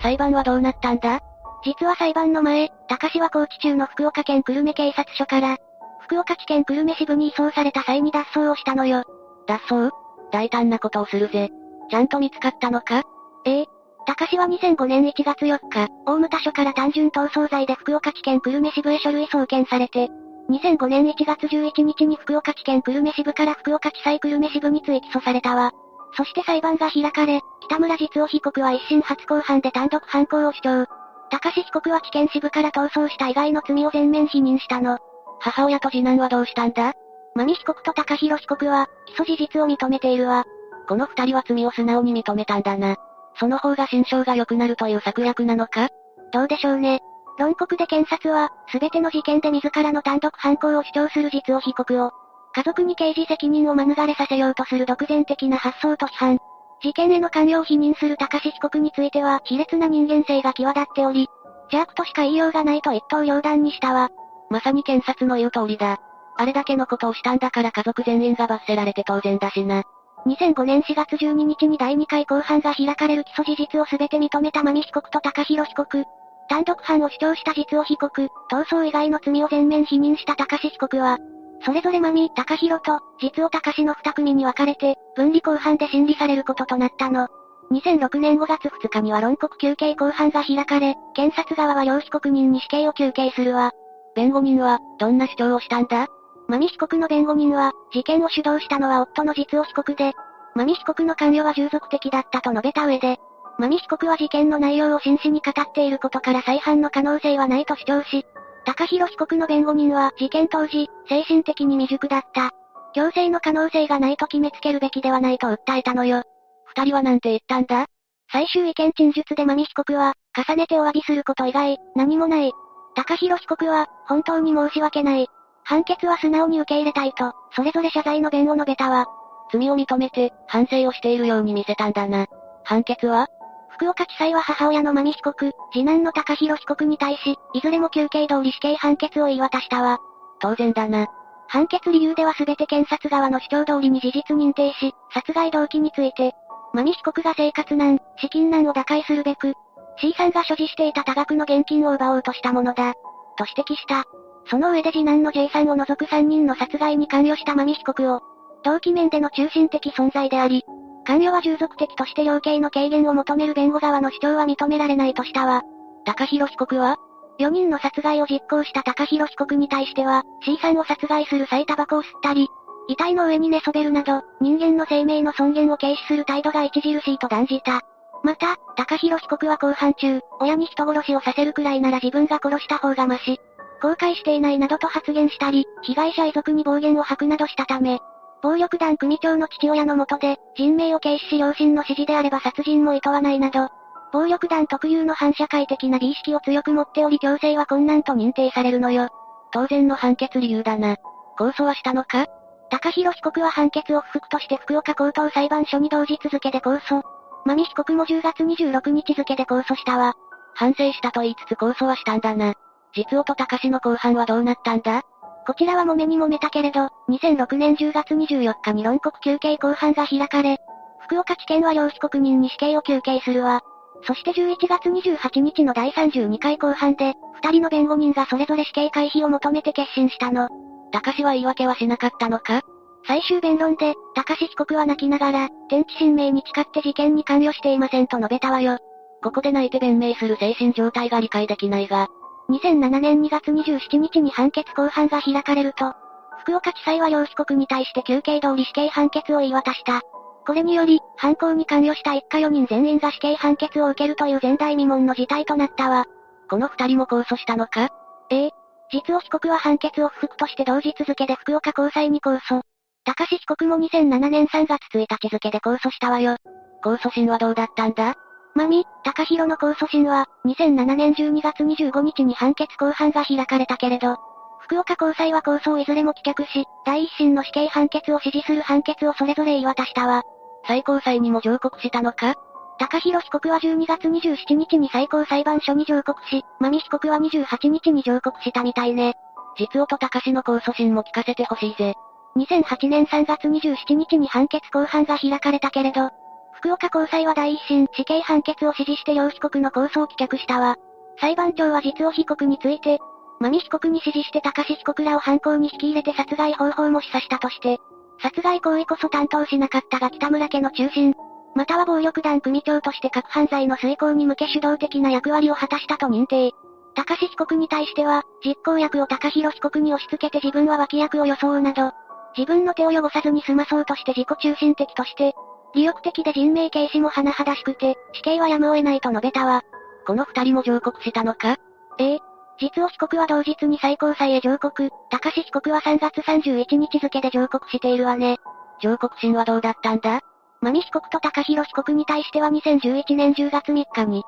[0.00, 1.20] 裁判はどうなったんだ？
[1.64, 5.58] 実は裁判の前、高志は高知中の福岡県久留米警察署から、
[6.02, 9.04] 福岡地検久留米支部に移送された際に脱走をしたのよ。
[9.46, 9.90] 脱走？
[10.30, 11.50] 大胆なことをするぜ。
[11.90, 13.02] ちゃんと見つかったのか？
[13.44, 13.66] ええ。
[14.04, 20.08] 高志は2005年1月4日、大牟田署から単純逃走罪で福岡地検久留米支部へ書類送検されて、
[20.50, 25.70] 2005年1月11日に福岡地検久留米支部から福岡地裁久留米支部に追起訴されたわ。
[26.16, 30.86] そして裁判が開かれ、北村実夫被告は一審初公判で単独犯行を主張。
[31.30, 34.98] 高志被告は地検支部から逃走した以外の罪を全面否認したの。
[35.42, 36.92] 母親と次男はどうしたんだ？
[37.34, 40.44] マミ被告と高弘被告は、起訴事実を認めているわ。
[40.88, 42.96] この二人は罪を素直に認めたんだな。
[43.40, 45.88] その方が心象が良くなるという策略なのか？
[46.32, 47.00] どうでしょうね。
[47.38, 52.12] 論告で検察は、すべての事件で自らの単独犯行を主張する実を被告を、
[52.54, 56.38] 家族に刑事責任を免れさせようとする独善的な発想と批判。
[56.82, 61.28] 事件への関与を否認する高志被告については、卑劣な人間性が際立っており、
[61.72, 64.10] 邪悪としか言いようがないと一刀両断にしたわ。
[64.52, 65.98] まさに検察の言う通りだ。
[66.36, 69.82] あれだけのことをしたんだから家族全員が罰せられて当然だしな。
[70.26, 76.04] 2005年4月12日に第2回公判が開かれる起訴事実を全て認めたマミ被告と高弘被告。
[76.48, 81.18] 単独犯を主張した実を被告、逃走以外の罪を全面否認した高志被告は、
[81.64, 87.28] それぞれマミ、高弘と、実を高志の二組に分かれて、分離公判で審理されることとなったの。
[87.70, 93.72] 2006年5月2日には論告休刑公判が開かれ、検察側は両被告人に死刑を求刑するわ。
[94.14, 96.08] 弁護人は、どんな主張をしたんだ？
[96.48, 100.12] マミ被告の弁護人は、事件を主導したのは夫の実を被告で、
[100.54, 103.18] マミ被告の関与は従属的だったと述べた上で、
[103.58, 108.24] マミ被告は事件の内容を真摯に語っていることから再犯の可能性はないと主張し、
[108.64, 112.50] 高弘被告の弁護人は事件当時、精神的に未熟だった。
[112.94, 116.22] 強制の可能性がないと決めつけるべきではないと訴えたのよ。
[116.66, 117.86] 二人はなんて言ったんだ？
[118.30, 122.52] 最終意見陳述でマミ被告は、重ねてお詫びすること以外、何もない。
[122.94, 125.28] 高弘被告は、本当に申し訳ない。
[125.64, 129.06] 判決は素直に受け入れたいと、それぞれ謝罪の弁を述べたわ。
[129.52, 132.26] 罪を認めて、反省をしているように見せたんだな。
[132.64, 133.28] 判決は
[133.70, 139.98] 福岡地裁は母親の真美被告、次男の高弘被告に対し、いずれも休刑通り死刑判決を言い渡したわ。
[140.40, 141.06] 当然だな。
[141.48, 146.32] 判決理由では全て検察側の主張通りに事実認定し、殺害動機について、
[146.72, 149.54] 真美被告が生活難、資金難を打開するべく、
[149.98, 152.94] C さんが所持していた多額の現金を奪おうとしたものだ。
[153.36, 154.04] と指摘した。
[154.46, 158.20] その上で次男の J さんを除く3人の殺害に関与した真美被告を、
[158.64, 160.64] 動機面での中心的存在であり、
[161.04, 165.62] 関与は従属的として量刑の軽減を求める弁護側の主張は認められないとしたわ。
[166.04, 166.96] 高弘被告は
[167.38, 172.48] ?4 人の殺害を実行した高弘被告に対しては、C さんを殺害する際タバコを吸ったり、
[172.88, 177.80] 遺体の上に寝そべるなど、人間の生命の尊厳を軽視する態度が著しいと断じた。
[178.22, 183.40] また、高弘被告は公判中、親に人殺しをさせるくらいなら自分が殺した方がマシ。
[183.82, 187.98] 後悔していないなどと発言したり、被害者遺族に暴言を吐くなどしたため、
[188.42, 193.68] 暴力団組長の父親のもとで、人命を軽視し両親の指示であれば殺人も厭わないなど、
[194.12, 199.08] 暴力団特有の反社会的な美意識を強く持っており強制は困難と認定されるのよ。
[199.52, 200.96] 当然の判決理由だな。
[201.38, 202.26] 控訴はしたのか？
[202.70, 207.02] 高弘被告は判決を不服として福岡高等裁判所に同日付で控訴。
[207.44, 210.14] マミ被告も10月26日付で控訴したわ。
[210.54, 212.54] 反省したと言いつつ控訴はしたんだな。
[212.94, 215.02] 実夫と高志の公判はどうなったんだ？
[215.46, 220.58] こちらは揉めに揉めたけれど、2006年10月24日に論告休刑公判が開かれ、
[221.00, 223.60] 福岡地検は両被告人に死刑を求刑するわ。
[224.04, 230.48] そして11月28日の第32回公判で、二人の弁護人がそれぞれ死刑回避を求めて決心したの。
[230.92, 232.62] 高志は言い訳はしなかったのか？
[233.06, 238.78] 最終弁論で、高志被告は泣きながら、天地神明に誓って事件に関与していませんと述べたわよ。
[239.22, 242.08] ここで泣いて弁明する精神状態が理解できないが。
[242.50, 245.94] 2007年2月27日に判決公判が開かれると、
[246.40, 250.02] 福岡地裁は両被告に対して休刑通り死刑判決を言い渡した。
[250.44, 256.04] これにより、犯行に関与した一家4人全員が死刑判決を受けるという前代未聞の事態となったわ。
[256.50, 257.90] この二人も控訴したのか？
[258.30, 258.50] ええ。
[258.90, 262.62] 実を被告は判決を不服として同日付で福岡高裁に控訴。
[263.04, 266.36] 高志被告も2007年3月1日付で控訴したわよ。
[266.84, 268.14] 控訴審はどうだったんだ？
[268.54, 274.18] まみ、高弘の控訴審は、2007年12月25日に判決公判が開かれたけれど、
[274.60, 280.22] 福岡高裁は控訴をいずれも棄却し、第一審の死刑判決を支持する判決をそれぞれ言い渡したわ。
[280.66, 282.34] 最高裁にも上告したのか？
[282.78, 289.14] 高弘被告は12月27日に最高裁判所に上告し、マミ被告は28日に上告したみたいね。
[289.58, 291.94] 実夫と高志の控訴審も聞かせてほしいぜ。
[292.36, 296.10] 2008年3月27日に判決公判が開かれたけれど、
[296.54, 300.76] 福岡高裁は第一審死刑判決を支持して両被告の控訴を棄却したわ。
[301.20, 303.00] 裁判長は実夫被告について、
[303.40, 307.78] マミ被告に指示して高志被告らを犯行に引き入れて殺害方法も示唆したとして、
[308.22, 311.14] 殺害行為こそ担当しなかったが北村家の中心、
[311.54, 316.52] または暴力団組長として各犯罪の遂行に向け主導的な役割を果たしたと認定。
[316.94, 321.92] 高志被告に対しては、実行役を高弘被告に押し付けて自分は脇役を装うなど、
[322.36, 325.34] 自分の手を汚さずに済まそうとして自己中心的として、
[325.74, 329.62] 利欲的で人命軽視も甚だしくて、死刑はやむを得ないと述べたわ。
[330.06, 331.56] この二人も上告したのか？
[331.98, 332.18] ええ。
[332.60, 338.38] 実を被告は同日に最高裁へ上告、高志被告は3月31日付で上告しているわね。
[338.80, 340.20] 上告審はどうだったんだ？
[340.60, 344.22] マミ被告と高弘被告に対しては2011年10月3日に、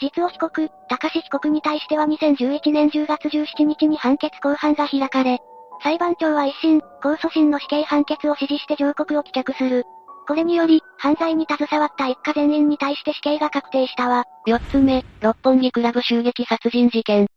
[0.00, 5.40] 実を被告、高志被告に対しては2011年10月17日に判決公判が開かれ、
[5.82, 9.84] 裁判長は一審、控訴審の死刑判決を支持して上告を棄却する。
[10.26, 14.24] これにより、犯罪に携わった一家全員に対して死刑が確定したわ。
[14.46, 17.28] 四つ目、六本木クラブ襲撃殺人事件。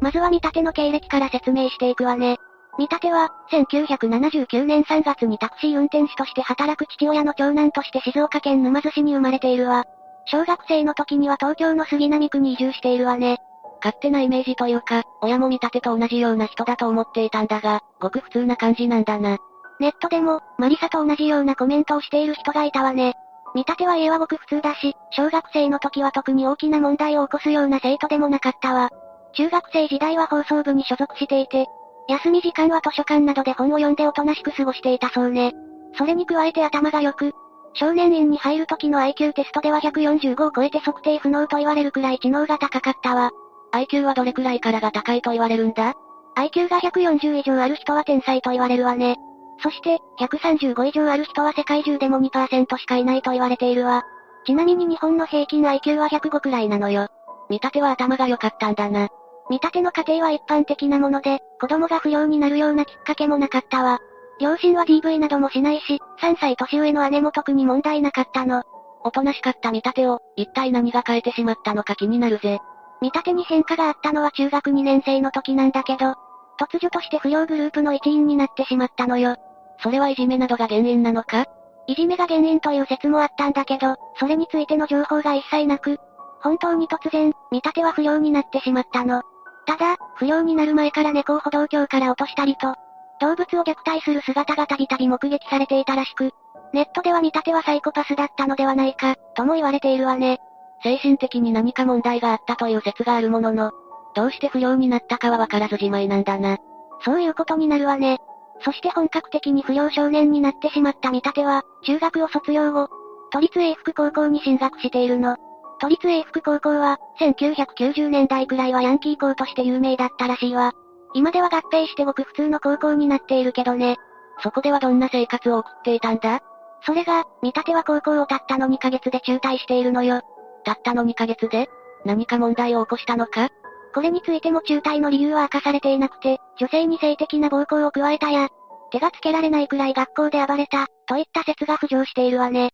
[0.00, 2.38] まずは見立ての経歴から説明していくわね。
[2.78, 9.84] 見立ては、1979年3月にタクシー運転手として働く父親の長男として静岡県沼津市に生まれているわ。
[10.26, 13.38] 小学生の時には東京の杉並区に移住しているわね。
[13.78, 19.38] 勝手なイメージというか、親も見立てと同じような人だと思っていたんだが、ごく普通な感じなんだな。
[19.80, 23.14] ネットでも、マリサと同じようなコメントをしている人がいたわね。
[23.54, 28.90] 見立ては家はごく普通だし、小学生の時は特に大きな問題を起こすような生徒でもなかったわ。
[29.34, 31.66] 中学生時代は放送部に所属していて、
[32.08, 35.54] 休み時間は図書館などで本を読んでおとなしく過ごしていたそうね。
[35.96, 37.32] それに加えて頭が良く、
[37.74, 43.30] 少年院に入る時の IQ テストでは145を超えて測定不能と言われるくらい知能が高かったわ。
[43.72, 45.94] IQ はどれくらいからが高いと言われるんだ
[46.36, 49.16] ?IQ が140以上ある人は天才と言われるわね。
[49.62, 54.04] そして、135以上ある人は世界中でも2%しかいないと言われているわ。
[54.46, 57.08] ちなみに日本の平均 IQ は105くらいなのよ。
[57.50, 59.08] 見立ては頭が良かったんだな。
[59.50, 63.98] 見立ての家庭は一般的なもので、子供が不良になるようなきっかけもなかったわ。
[64.40, 68.62] 両親は DV などもしないし、3歳年上の姉も特に問題なかったの。
[69.02, 72.60] おとなしかった見立てを、一体何が変えてしまったのか気になるぜ。
[73.00, 76.14] 見立てに変化があったのは中学2年生の時なんだけど、
[76.60, 79.36] 突如として不良グループの一員になってしまったのよ。
[79.80, 81.46] それはいじめなどが原因なのか？
[81.86, 85.98] いじめが原因という説もあったんだけど、それについての情報が一切なく、
[86.40, 89.22] 本当に突然、見立ては不良になってしまったの。
[89.66, 92.74] ただ、不良になる前から猫を歩道橋から落としたりと、
[93.20, 96.32] 動物を虐待する姿がたびたび目撃されていたらしく、
[96.72, 100.38] ネットでは見立てはサイコパスだったのではないか、とも言われているわね。
[100.82, 103.72] 精神的に何か問題があったという説があるものの、
[104.14, 106.58] どうして不良になったかはわからずじまいなんだな。
[107.04, 108.18] そういうことになるわね。
[108.60, 112.88] そして本格的に不良少年になってしまった見立ては、中学を卒業後、
[113.30, 115.36] 都立英福高校に進学しているの。
[115.80, 120.72] 都立英福高校は、1990年代くらいはヤンキー校として有名だったらしいわ。
[121.14, 123.96] 今では合併してごく普通の高校になっているけどね。
[124.42, 126.40] そこではどんな生活を送っていたんだ？
[126.82, 130.22] それが、見立ては高校をたったの2ヶ月で中退しているのよ。
[130.68, 131.70] たったの2ヶ月で？
[132.04, 133.48] 何か問題を起こしたのか？
[133.94, 138.48] これについても中退の理由は明かされていなくて、女性に性的な暴行を加えたや、
[138.90, 142.70] 手がつけられないくらい学校で暴れた、といった説が浮上しているわね。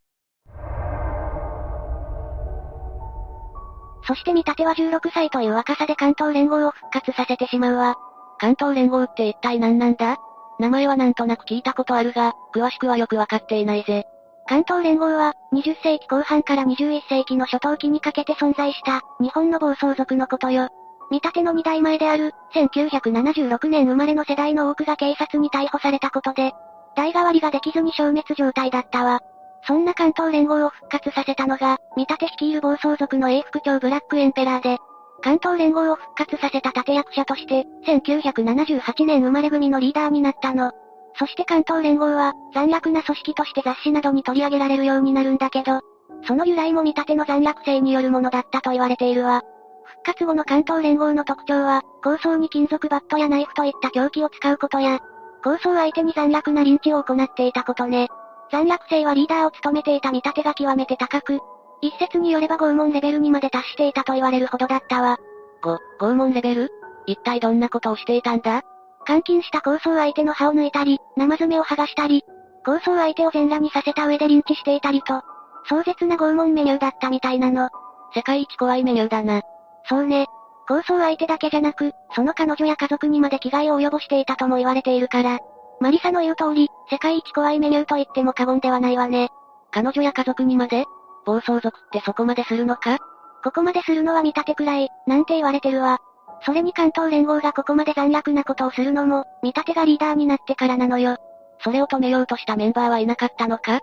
[4.07, 7.95] そして見立ては16歳という若さで関東連合を復活させてしまうわ。
[8.39, 10.17] 関東連合って一体何なんだ？
[10.59, 14.05] 名前はなんとなく聞いたことあるが、詳しくはよくわかっていないぜ。
[14.47, 20.69] 関東連合は、20世紀後半から21世紀の初頭期にかけて存在した、日本の暴走族のことよ。
[21.11, 26.53] 見立ての2代前である、1976年生まれの世代の多くが警察に逮捕されたことで、
[26.97, 29.21] 代替わりができずに消滅状態だったわ。
[29.67, 34.79] そんな関東連合を復活させたのが、見立て率いる暴走族の英副長ブラックエンペラーで、
[35.23, 40.73] 関東連合を復活させた立役者として、1978年生まれ組のリーダーになったの。
[41.19, 45.81] そして関東連合は、残虐な組織として雑誌などに取り上げられるようになるんだけど、
[46.27, 49.43] その由来も見立ての残虐性によるものだったと言われているわ。
[49.85, 54.99] 復活後の関東連合の特徴は、構想に金属バットやナイフといった凶器を使うことや、
[55.43, 58.09] 構想相手に残虐なリンチを行っていたことね。
[58.51, 61.41] 残虐性はリーダーを務めていた見立てが極めて高く、
[61.81, 65.19] 一説によれば拷問レベルにまで達していたと言われるほどだったわ。
[65.63, 66.71] ご、拷問レベル？
[67.07, 68.63] 一体どんなことをしていたんだ？
[69.07, 72.25] 監禁した構想相手の歯を抜いたり、生爪を剥がしたり、
[72.65, 75.23] 構想相手を全裸にさせた上でリンチしていたりと、
[75.69, 77.69] 壮絶な拷問メニューだったみたいなの。
[78.15, 79.43] 世界一怖いメニューだな。
[79.89, 80.27] そうね。
[80.67, 85.41] 構想相手だけじゃなく、その彼女や家族にまで危害を及ぼしていたとも言われているから。
[85.81, 89.29] マリサの言う通り、世界一怖いメニューと言っても過言ではないわね。
[89.71, 90.85] 彼女や家族にまで？
[91.27, 92.99] 暴走族ってそこまでするのか？
[93.43, 95.99] ここまでするのは見立てくらい、なんて言われてるわ。
[96.43, 101.17] それに関東連合がここまで残虐なことをするのも、見立てがリーダーになってからなのよ。
[101.61, 103.81] それを止めようとしたメンバーはいなかったのか？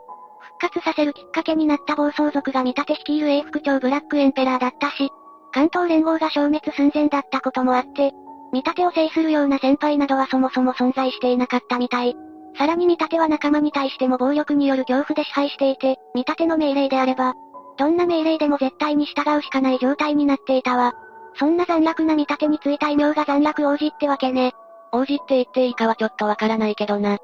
[0.59, 5.09] 復活させるきっかけになった暴走族が見立て率いる英副長ブラックエンペラーだったし、
[5.51, 8.11] 関東連合が消滅寸前だったこともあって、
[8.53, 12.15] 見立てを制するような先輩などはそもそも存在していなかったみたい。
[12.57, 17.33] さらに見立ては仲間に対しても暴力による恐怖で支配していて、見立ての命令であれば、
[17.77, 20.93] どんな命令でも絶対に従うしかない状態になっていたわ。
[21.35, 24.53] そんな残虐な見立てについた異名が残虐王子ってわけね。
[24.91, 27.17] 王子って言っていいかはちょっとわからないけどな。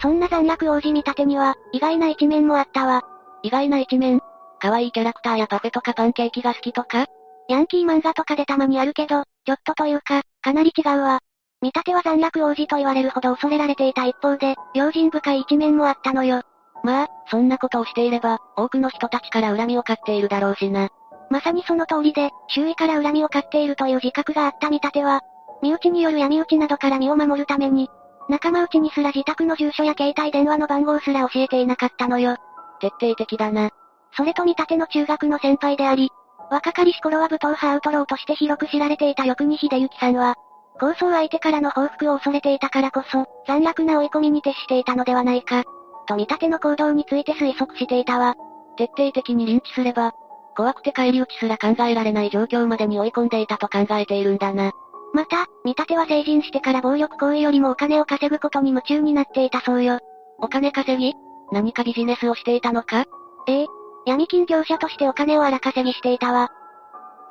[0.00, 3.02] そんな残虐王子見立てには、意外な一面もあったわ。
[3.44, 4.20] 意外な一面？
[4.58, 7.06] 可愛いキャラクターやパフェとかパンケーキが好きとか？
[7.48, 11.20] ヤンキー漫画とかでたまにあるけど、ちょっとというか、かなり違うわ。
[11.60, 16.42] 見立ては残虐王子と言われるほど恐れられていた一方で、用心深い一面もあったのよ。
[16.82, 20.88] まあ、そんなことをしていれば、多くの人たちから恨みを買っているだろうしな。
[21.30, 25.20] まさにその通りで、周囲から恨みを買っているという自覚があった見立ては、
[25.62, 27.88] 身内による闇討ちなどから身を守るために、
[28.28, 32.36] 仲間内にすら自宅の住所や携帯電話の番号すら教えていなかったのよ。
[32.80, 33.70] 徹底的だな。
[34.16, 36.10] それと見立ての中学の先輩であり、
[36.50, 40.34] 若かりし頃は武闘派アウトローとして広く知られていた翌に秀幸さんは、
[40.78, 45.64] 構想相手からの報復を恐れていたからこそ、残虐な追い込みに徹していたのではないか。
[46.06, 48.34] と見立ての行動について推測していたわ。
[48.76, 50.12] 徹底的にリンチすれば、
[50.56, 54.72] 怖くて帰り討ちすら考えられない状況までに追い込んでいたと考えているんだな。
[55.14, 59.98] また、見立ては成人してから暴力行為よりもお金を稼ぐことに夢中になっていたそうよ。
[60.38, 61.14] お金稼ぎ？
[61.52, 63.04] 何かビジネスをしていたのか？
[63.46, 63.66] ええ。
[64.06, 66.50] 闇金業者としてお金を荒稼ぎしていたわ。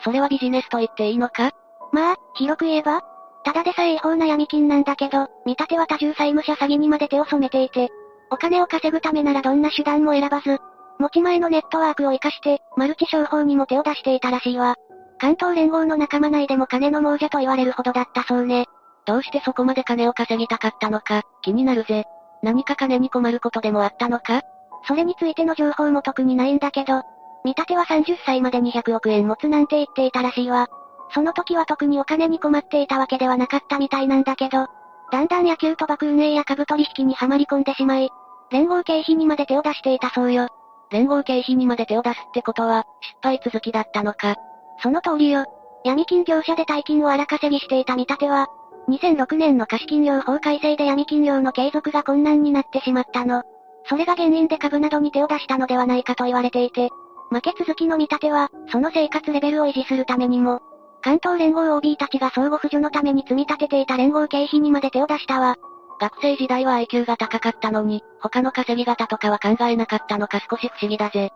[0.03, 1.51] それはビジネスと言っていいのか？
[1.91, 3.01] まあ、広く言えば
[3.43, 7.89] ただでさえ違法な闇金なんだけど、見立ては多重債務者詐欺にまで手を染めていて、
[8.31, 10.57] お金を稼ぐためならどんな手段も選ばず、
[10.99, 14.75] 持ち前のネットワークを活かして、マルチ商法にも手を出していたらしいわ。
[15.19, 18.65] 関東連合の仲間内でも金の亡者と言われるほどだったそうね。
[19.05, 22.05] どうしてそこまで金を稼ぎたかったのか、気になるぜ。
[22.41, 24.41] 何か金に困ることでもあったのか？
[24.87, 27.03] それについての情報も特にないんだけど、
[27.43, 30.67] 見立ては30歳まで200億円持つなんて言っていたらしいわ。
[31.13, 34.67] その時は特にお金に困っていたわけではなかったみたいなんだけど、
[35.11, 38.09] だんだん野球賭博運営や株取引にはまり込んでしまい、
[38.51, 40.47] 連合経費にまで手を出していたそうよ。
[40.91, 44.35] 連合経費にまで手を出すってことは、失敗続きだったのか。
[44.83, 45.45] その通りよ。
[45.83, 48.47] 闇金業者で大金を荒稼ぎしていた見立ては、
[48.89, 53.43] 2006年の貸金業法改正で闇金業の継続が困難になってしまったの。
[53.85, 56.89] それが原因で株などに手を出したのではないかと言われていて、
[57.29, 60.59] 負け続きの見立ては、その生活レベルを維持するためにも、
[61.01, 65.55] 関東連合 OB たちが相互扶助のために積み立てていた連合経費にまで手を出したわ。
[66.01, 71.29] 学生時代は IQ が高かったのに、他の稼ぎ方とかは考えなかったのか少し不思議だぜ。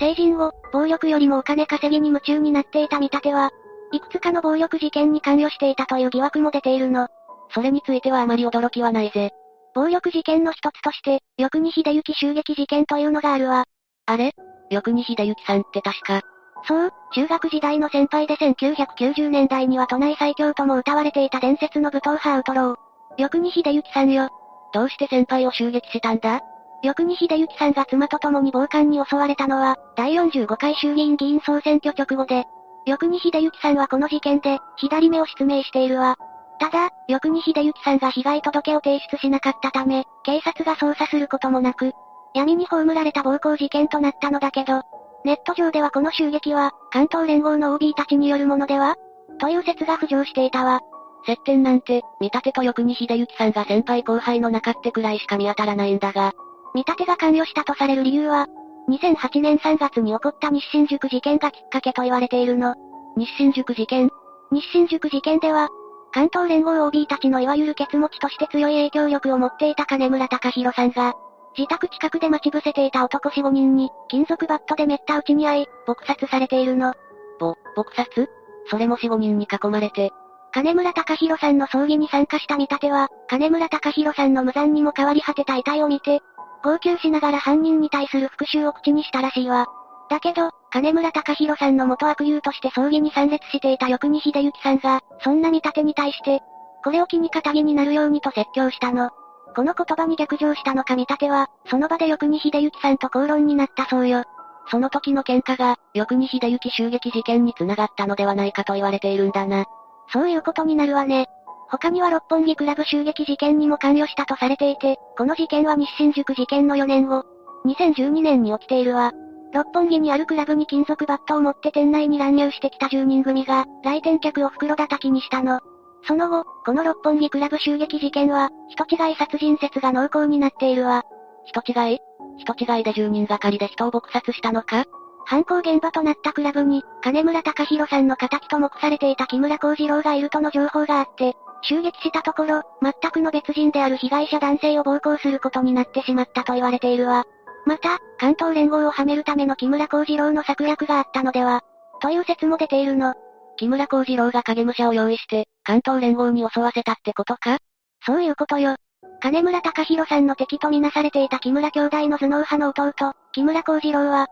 [0.00, 3.50] 成人後、暴力よりもお金稼ぎに夢中になっていた見立ては、
[3.92, 7.06] いくつかの暴力事件に関与していたという疑惑も出ているの。
[7.54, 9.30] それについてはあまり驚きはないぜ。
[9.72, 13.66] 暴力事件の一つとして、翌に秀行襲撃事件というのがあるわ。
[14.06, 14.32] あれ？
[14.70, 16.22] 翌に秀幸さんって確か。
[16.64, 22.76] そう、中学時代の先輩で1990年代には都内最強とも歌われていた伝説の武闘派アウトロー。
[23.18, 24.28] 翌に秀幸さんよ。
[24.72, 26.40] どうして先輩を襲撃したんだ？
[26.82, 32.44] 翌に秀幸さんが妻と共に暴漢に襲われたのは、第45回衆議院議員総選挙直後で、
[32.84, 36.16] 翌に秀幸さんはこの事件で、左目を失明しているわ。
[36.58, 41.92] ただ、翌に秀幸さんが被害届を提出しなかったため、警察が捜査することもなく、
[42.34, 44.82] 闇に葬られた暴行事件となったのだけど、
[45.26, 48.94] ネット上ではこの襲撃は、関東連合の OB たちによるものでは？
[49.40, 50.82] という説が浮上していたわ。
[51.26, 56.32] 接点なんて、見立てと翌に秀幸さんが先輩後輩の中ってくらいしか見当たらないんだが。
[56.76, 58.46] 見立てが関与したとされる理由は、
[58.88, 62.76] 2008年3月に起こった日清塾事件がきっかけと言われているの。
[63.16, 64.08] 日清塾事件？
[64.52, 65.70] 日清塾事件では、
[66.12, 71.14] 関東連合 OB たちのいわゆるケツ持ちとして強い影響力を持っていた金村隆弘さんが、
[71.56, 76.94] 自宅近くで待ち伏せていた男4、5人に、金属バットでめった打ちに遭い、撲殺されているの。
[77.38, 78.28] ぼ、撲殺？
[78.68, 80.12] それも4、5人に囲まれて。
[80.52, 86.20] 金村隆弘さんの葬儀に参加した見立ては、金村隆弘さんの無残にも変わり果てた遺体を見て、
[86.62, 89.66] 号泣しながら犯人に対する復讐を口にしたらしいわ。
[90.08, 96.42] だけど、金村隆弘さんの元悪友として葬儀に参列していた翌に秀幸さんが、そんな見立てに対して、
[96.84, 99.10] これを機に仇になるようにと説教したの。
[99.56, 104.24] この言葉に逆上したのか見立ては、その場で翌に秀幸さんと口論になったそうよ。
[104.70, 109.64] その時の喧嘩が、翌に秀幸襲撃事件に繋がったのではないかと言われているんだな。
[110.12, 111.28] そういうことになるわね。
[111.70, 117.24] 他には六本木クラブ襲撃事件にも関与したとされていて、この事件は日清塾事件の4年後、
[117.64, 119.12] 2012年に起きているわ。
[119.54, 125.60] 六本木にあるクラブに金属バットを持って店内に乱入してきた10人組が、来店客を袋叩きにしたの。
[126.06, 131.04] その後、この六本木クラブ襲撃事件は、人違い殺人説が濃厚になっているわ。
[131.44, 131.98] 人違い？
[132.38, 134.84] 人違いで10人がかりで人を撲殺したのか？
[135.24, 147.24] 犯行現場となったクラブに、金村隆弘さんの仇と目されていた木村幸次郎がいるとの情報があって、襲撃したところ、全くの別人である被害者男性を暴行することになってしまったと言われているわ。
[147.64, 151.62] また、関東連合をはめるための木村幸次郎の策略があったのでは、
[152.00, 153.14] という説も出ているの。
[153.56, 157.58] 木村幸次郎が影武者を用意して、関東連合に襲わせたってことか？
[158.06, 158.76] そういうことよ。
[159.20, 164.28] 金村隆弘さんの敵とみなされていた木村兄弟の頭脳派の弟、木村幸次郎は、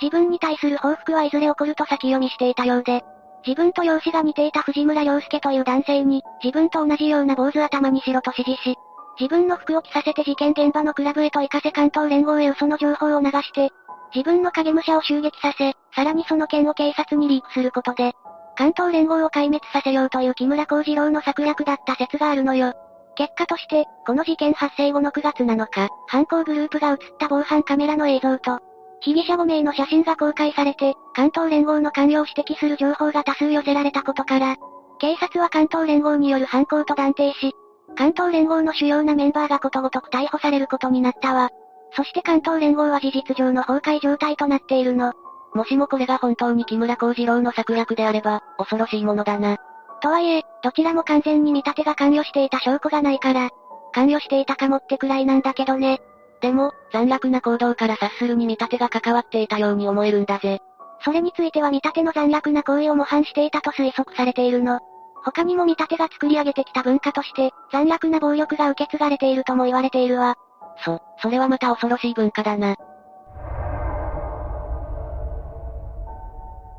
[0.00, 3.04] 自分に対する報復はいずれ起こると先読みしていたようで、
[3.46, 8.76] 自分と容姿が似ていた藤村良介という男性に、自分と同じような坊主頭にしろと指示し、
[9.20, 13.70] 自分の服を着させて事件現場のクラブへと行かせ関東連合へ嘘の情報を流して、
[14.14, 18.12] 自分の影武者を襲撃させ、さらにその件を警察にリークすることで、
[18.58, 22.74] 関東連合を壊滅させようという木村幸次郎の策略だった説があるのよ。
[23.14, 28.58] 結果として、この事件発生後の9月7日、犯行グループが映った防犯カメラの映像と、
[28.98, 34.56] 被疑者5名の写真が公開されて、関東連合の関与を指摘する情報が多数寄せられたことから、
[34.98, 37.52] 警察は関東連合による犯行と断定し、
[37.96, 41.50] 関東連合の主要なメンバーがことごとく逮捕されることになったわ。
[41.92, 45.12] そして関東連合は事実上の崩壊状態となっているの。
[45.54, 49.56] もしもこれが本当に木村幸次郎の策略であれば、恐ろしいものだな。
[50.00, 53.50] とはいえ、どちらも完全に見立てが関与していた証拠がないから、
[53.92, 56.00] 関与していたかもってくらいなんだけどね。
[56.40, 60.60] でも、残虐な行動から察するに見立てが関わっていたように思えるんだぜ。
[61.00, 64.80] それについては見立ての残虐な行為を模範していたと推測されているの。
[65.24, 70.36] 他にも見立てが作り上げてきた文化として、残虐な暴力が受け継がれているとも言われているわ。
[70.84, 72.76] そ、それはまた恐ろしい文化だな。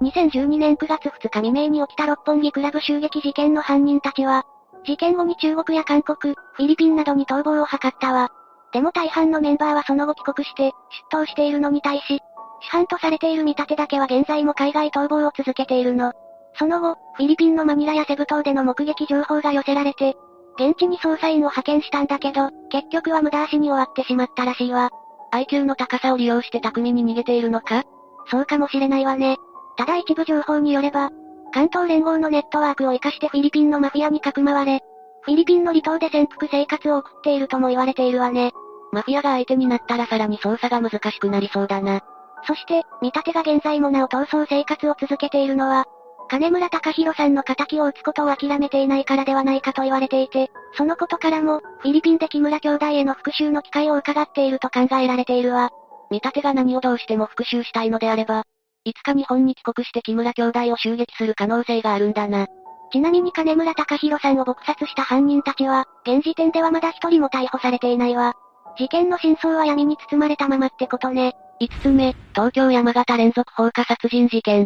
[0.02, 4.46] 2012年9月2日未明に起きた六本木クラブ襲撃事件の犯人たちは、
[4.86, 8.30] 事件後に中国や韓国、フィリピンなどに逃亡を図ったわ。
[8.72, 10.72] でも大半のメンバーはその後帰国して、
[11.12, 12.20] 出頭しているのに対し、
[12.62, 16.14] 主犯とされている見立てだけは現在も海外逃亡を続けているの。
[16.58, 20.16] その後、フィリピンのマニラやセブ島での目撃情報が寄せられて、
[20.56, 24.90] 現地に捜査員を派遣したんだけど、結局は無駄足に終わってしまったらしいわ。
[25.34, 27.84] IQ の高さを利用して巧みに逃げているのか？
[28.28, 29.38] そうかもしれないわね。
[29.80, 31.10] ただ一部情報によれば、
[31.54, 34.82] 関東連合のネットワークを活かしてフィリピンのマフィアにかくまわれ、
[35.22, 38.52] フィリピンの離島で潜伏生活を送っているとも言われているわね。
[38.92, 42.02] マフィアが相手になったらさらに捜査が難しくなりそうだな。
[42.46, 45.86] そして、見立てが現在もなお逃走生活を続けているのは、
[46.28, 55.70] 金村隆弘さんの仇を撃つことを諦めていないからではないかと言われていて、そのことからも、フィリピンで木村兄弟への復讐の機会を伺っていると考えられているわ。
[56.12, 58.44] 見立てが何をどうしても復讐したいのであれば、
[58.86, 62.48] いつか日本に帰国して木村兄弟を襲撃する可能性があるんだな。
[62.92, 68.34] ちなみに金村隆弘さんを撲殺した犯人たちは、現時点ではまだ一人も逮捕されていないわ。
[68.78, 71.36] 事件の真相は闇に包まれたままってことね。
[71.62, 74.66] 5つ目、東京山形連続放火殺人事件。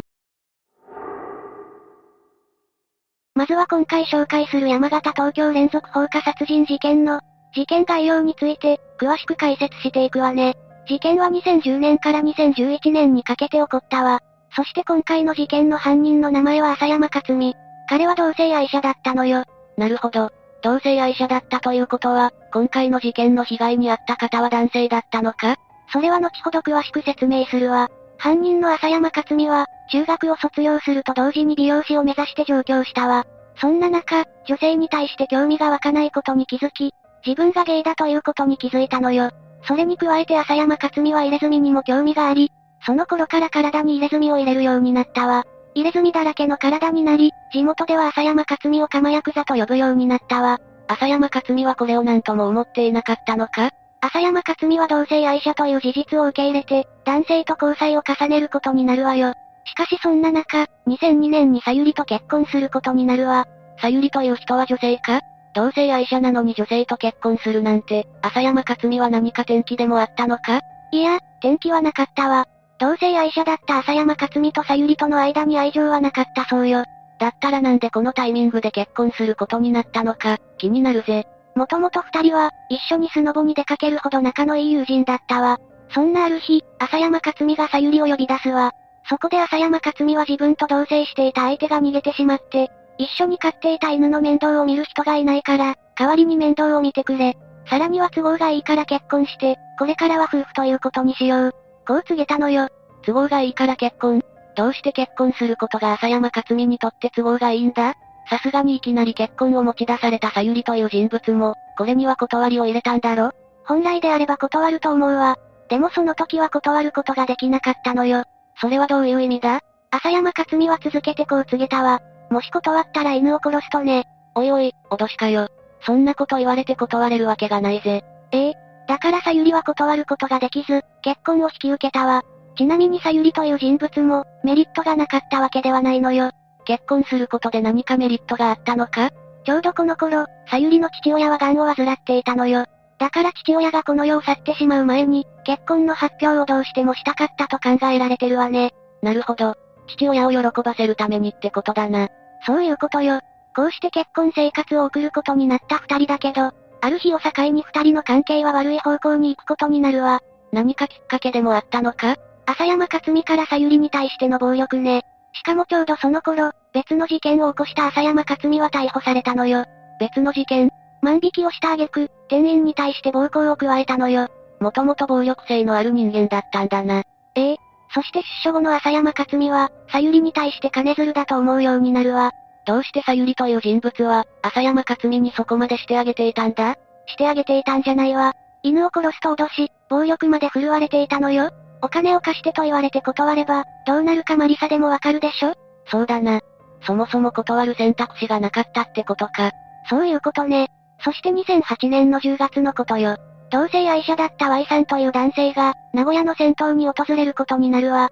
[3.34, 7.20] まずは今回紹介する山形東京連続放火殺人事件の、
[7.52, 10.54] 事件概要について、詳しく解説していくわね。
[10.86, 14.20] 事件は2010年から2011年にかけて起こったわ。
[14.54, 17.54] そして今回の事件の犯人の名前は浅山克美。
[17.88, 19.44] 彼は同性愛者だったのよ。
[19.76, 20.30] なるほど。
[20.62, 25.56] 同性愛者だったということは、今回の事件の被害に遭った方は男性だったのか？
[25.92, 27.90] それは後ほど詳しく説明するわ。
[28.16, 33.26] 犯人の浅山克美は、中学を卒業すると同時に美容師を目指して上京したわ。
[33.56, 36.94] そんな中、女性に対して興味が湧かないことに気づき、
[37.26, 39.30] 自分がゲイだということに気づいたのよ。
[39.66, 42.52] それに加えて浅山克美は入れ墨にも興味があり、
[42.86, 45.44] その頃から体に入れ墨を入れるようになったわ。
[45.74, 50.58] 入れ墨だらけの体になり、地元では浅山克美を釜ヤクザと呼ぶようになったわ。
[50.86, 53.70] 浅山克美はこれを何とも思っていなかったのか？
[54.00, 59.32] 浅山克美は同性愛者という事実を受け入れて、男性と交際を重ねることになるわよ。
[59.64, 63.46] しかしそんな中、2002年にさゆりと結婚することになるわ。
[63.80, 65.22] さゆりという人は女性か？
[65.54, 70.60] 同性愛者なのに女性と結婚するなんて、浅山克美は何か転機でもあったのか？
[70.92, 72.46] いや、転機はなかったわ。
[72.78, 76.84] 同性愛者だった浅山克美とさゆりとの間に愛情はなかったそうよ。
[77.20, 81.24] だったらなんでこのタイミングで結婚することになったのか、気になるぜ。
[81.54, 85.58] もともと二人は、一緒にスノボに出かけるほど仲のいい友人だったわ。
[85.90, 88.72] そんなある日、浅山克美がさゆりを呼び出すわ。
[89.08, 97.36] そこで浅山克美は自分と同棲していた相手が逃げてしまって、一緒に飼っていた犬の面倒を見る人がいないから、代わりに面倒を見てくれ。
[97.68, 101.52] さらには都合がいいから結婚して、これからは夫婦ということにしよう。
[101.86, 102.68] こう告げたのよ。
[103.04, 104.22] 都合がいいから結婚
[104.56, 107.94] どうして結婚することが浅山克美にとって都合がいいんだ？
[108.30, 113.32] さすがにいきなり結婚を持ち出されたさゆりという人物も、これには断りを入れたんだろ？
[113.64, 115.36] 本来であれば断ると思うわ。
[115.68, 118.24] でもその時は断ることができなかったのよ。
[118.60, 119.60] それはどういう意味だ？
[119.90, 122.00] 浅山克美は続けてこう告げたわ。
[122.34, 124.08] もし断ったら犬を殺すとね。
[124.34, 125.46] おいおい、脅しかよ。
[125.86, 128.02] そんなこと言われて断れるわけがないぜ。
[128.32, 128.54] ええ。
[128.88, 132.22] だからさゆりは断ることができず、結婚を引き受けたわ。
[132.56, 136.32] ちなみにさゆりという人物も、メリットがなかったわけではないのよ。
[136.64, 139.10] 結婚することで何かメリットがあったのか？
[139.44, 142.66] ちょうどこの頃、さゆりの父親は癌を患っていたのよ。
[142.98, 148.72] だから父親がこの世を去ってしまう前に、結婚の発表をどうしてもしたかったと考えられてるわね。
[149.02, 149.54] なるほど。
[149.86, 152.08] 父親を喜ばせるためにってことだな。
[152.46, 153.20] そういうことよ。
[153.56, 160.20] こうして結婚生活を送ることになった二人だけど、ある日を境に二人の関係は悪い方向に行くことになるわ。
[160.52, 162.16] 何かきっかけでもあったのか？
[162.46, 165.02] 浅山克美からさゆりに対しての暴力ね。
[165.32, 169.64] しかもちょうどその頃、別の事件を起こした浅山克美は逮捕されたのよ。
[169.98, 170.70] 別の事件
[171.00, 174.28] 万引きをした挙句、店員に対して暴行を加えたのよ。
[174.60, 177.02] もともと暴力性のある人間だったんだな。
[177.34, 177.56] ええ？
[177.94, 182.32] そして出所後の浅山克美は、さゆりに対して金づるだと思うようになるわ。
[182.66, 186.74] どうしてさゆりという人物は、浅山克美にそこまでしてあげていたんだ？
[187.06, 188.32] してあげていたんじゃないわ。
[188.64, 191.50] 犬を殺すと脅し、暴力まで振るわれていたのよ。
[191.82, 195.54] お金を貸してと言われて断れば、どうなるかマリサでもわかるでしょ？
[195.86, 196.40] そうだな。
[196.86, 199.52] そもそも断る選択肢がなかったってことか。
[199.88, 200.68] そういうことね。
[201.04, 203.16] そして2008年の10月のことよ。
[203.54, 208.06] 同性愛者だった Y さんという男性が、名古屋の戦闘に訪れることになるわ。
[208.06, 208.10] ん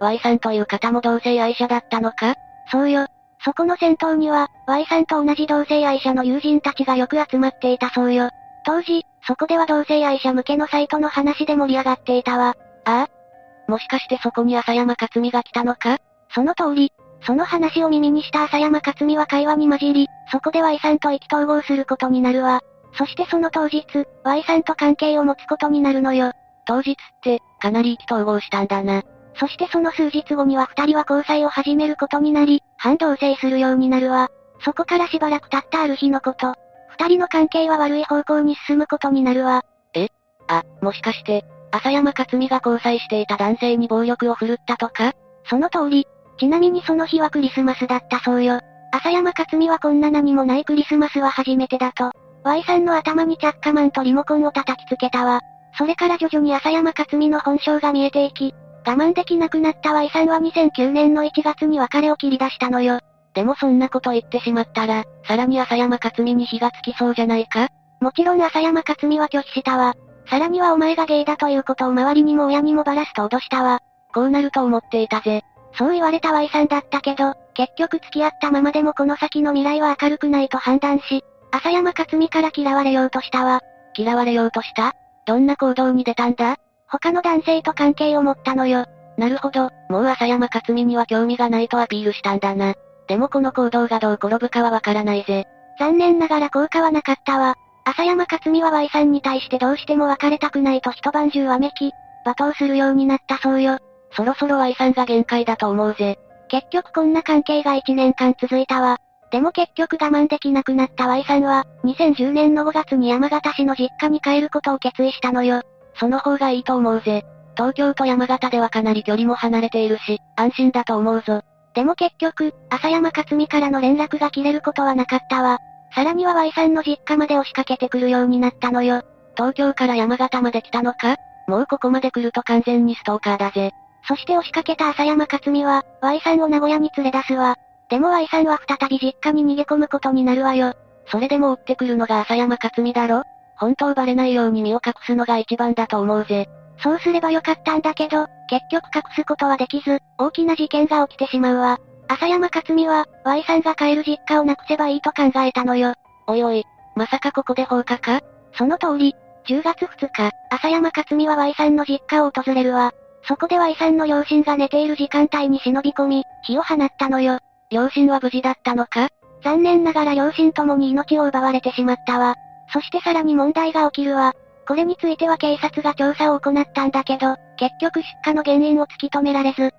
[0.00, 2.34] ?Y さんという方も同性愛者だったのか？
[2.72, 3.06] そうよ。
[3.44, 8.30] そこの戦闘には、Y さんと同じ同性愛者の友人たちがよく集まっていたそうよ。
[8.64, 12.56] 当時、そこでは同性愛者向けのサイトの話で盛り上がっていたわ。
[12.86, 15.98] ああもしかしてそこに浅山克美が来たのか？
[16.34, 16.92] その通り。
[17.24, 22.62] その話を耳にした浅山克美は会話に混じり、そこで Y さんと意気投合することになるわ。
[22.96, 23.84] そしてその当日、
[24.24, 26.32] Y さんと関係を持つことになるのよ。
[26.66, 29.02] 当日って、かなり意気投合したんだな。
[29.38, 34.28] そしてその数日後には二人は交際を始めることになり、反同棲するようになるわ。
[34.64, 36.54] そこからしばらく経ったある日のこと。
[36.88, 39.62] 二人の関係は悪い方向に進むことになるわ。
[39.92, 40.08] え？
[40.48, 45.12] あ、もしかして、浅山克美が交際していた男性に暴力を振るったとか？
[45.44, 46.06] その通り。
[46.38, 48.60] ちなみにその日はクリスマスだったそうよ。
[48.92, 52.12] 浅山克美はこんな何もないクリスマスは初めてだと。
[52.46, 55.40] Y さんの頭にチャッカマンとリモコンを叩きつけたわ。
[55.76, 58.54] それから徐々に浅山克美の本性が見えていき、
[58.86, 63.00] 我慢できなくなった Y さんは2009年の1月に別れを切り出したのよ。
[63.34, 67.68] でもそんなこと言ってしまったら、さらに浅山克美に火がつきそうじゃないか？
[68.00, 69.94] もちろん浅山克美は拒否したわ。
[70.30, 73.80] さらにはお前がゲイだということを周りにも親にもばらすと脅したわ。
[74.14, 75.42] こうなると思っていたぜ。
[75.74, 83.60] そう言われた Y さんだったけど、結局付き合ったままでもこの先の未来は明るくないと判断し、浅山克美から嫌われようとしたわ。
[83.96, 84.94] 嫌われようとした？
[85.26, 86.56] どんな行動に出たんだ？
[86.86, 88.86] 他の男性と関係を持ったのよ。
[89.16, 92.74] なるほど、もう浅山克美には興味がないとアピールしたんだな。
[93.08, 95.44] でもこの行動がどう転ぶかはわからないぜ。
[95.78, 97.54] 残念ながら効果はなかったわ。
[97.84, 101.92] 浅山克美は Y さんに対してどうしても別れたくないと一晩中わめき、
[102.24, 103.78] 罵倒するようになったそうよ。
[104.12, 106.18] そろそろ Y さんが限界だと思うぜ。
[106.48, 108.98] 結局こんな関係が1年間続いたわ。
[109.30, 115.62] でも結局我慢できなくなった Y さんは、2010年の5月に山形市の実家に帰ることを決意したのよ。
[115.98, 117.24] その方がいいと思うぜ。
[117.56, 121.42] 東京と山形ではかなり距離も離れているし、安心だと思うぞ。
[121.74, 125.58] でも結局、浅山克美からの連絡が切れることはなかったわ。
[125.94, 129.02] さらには Y さんの実家まで押しかけてくるようになったのよ。
[129.36, 131.16] 東京から山形まで来たのか？
[131.48, 133.72] もうここまで来ると完全にストーカーだぜ。
[134.08, 137.56] そして押しかけた浅山克美は、Y さんを名古屋に連れ出すわ。
[137.88, 140.74] でも Y さんは再び実家に逃げ込むことになるわよ。
[141.10, 143.22] それでも追ってくるのが浅山克美だろ？
[143.56, 146.48] 本当バレないように身を隠すのが一番だと思うぜ。
[146.82, 151.78] そうすればよかったんだけど、結局隠すことはできず、大きな事件が起きてしまうわ。
[152.08, 155.94] 浅山克美は、Y さんが帰る実家をなくせばいいと考えたのよ。
[156.26, 156.64] おいおい、
[156.96, 158.20] まさかここで放火か？
[158.52, 159.14] その通り、
[159.46, 162.92] 10月2日、浅山克美は Y さんの実家を訪れるわ。
[163.22, 167.38] そこで Y さんの両親が寝ている時間帯に忍び込み、火を放ったのよ。
[167.70, 169.08] 両親は無事だったのか？
[169.42, 172.34] 残念ながら両親ともに命を奪われてしまったわ。
[172.72, 174.34] そしてさらに問題が起きるわ。
[174.66, 179.72] これについては警察が調査を行ったんだけど、結局出火の原因を突き止められず、出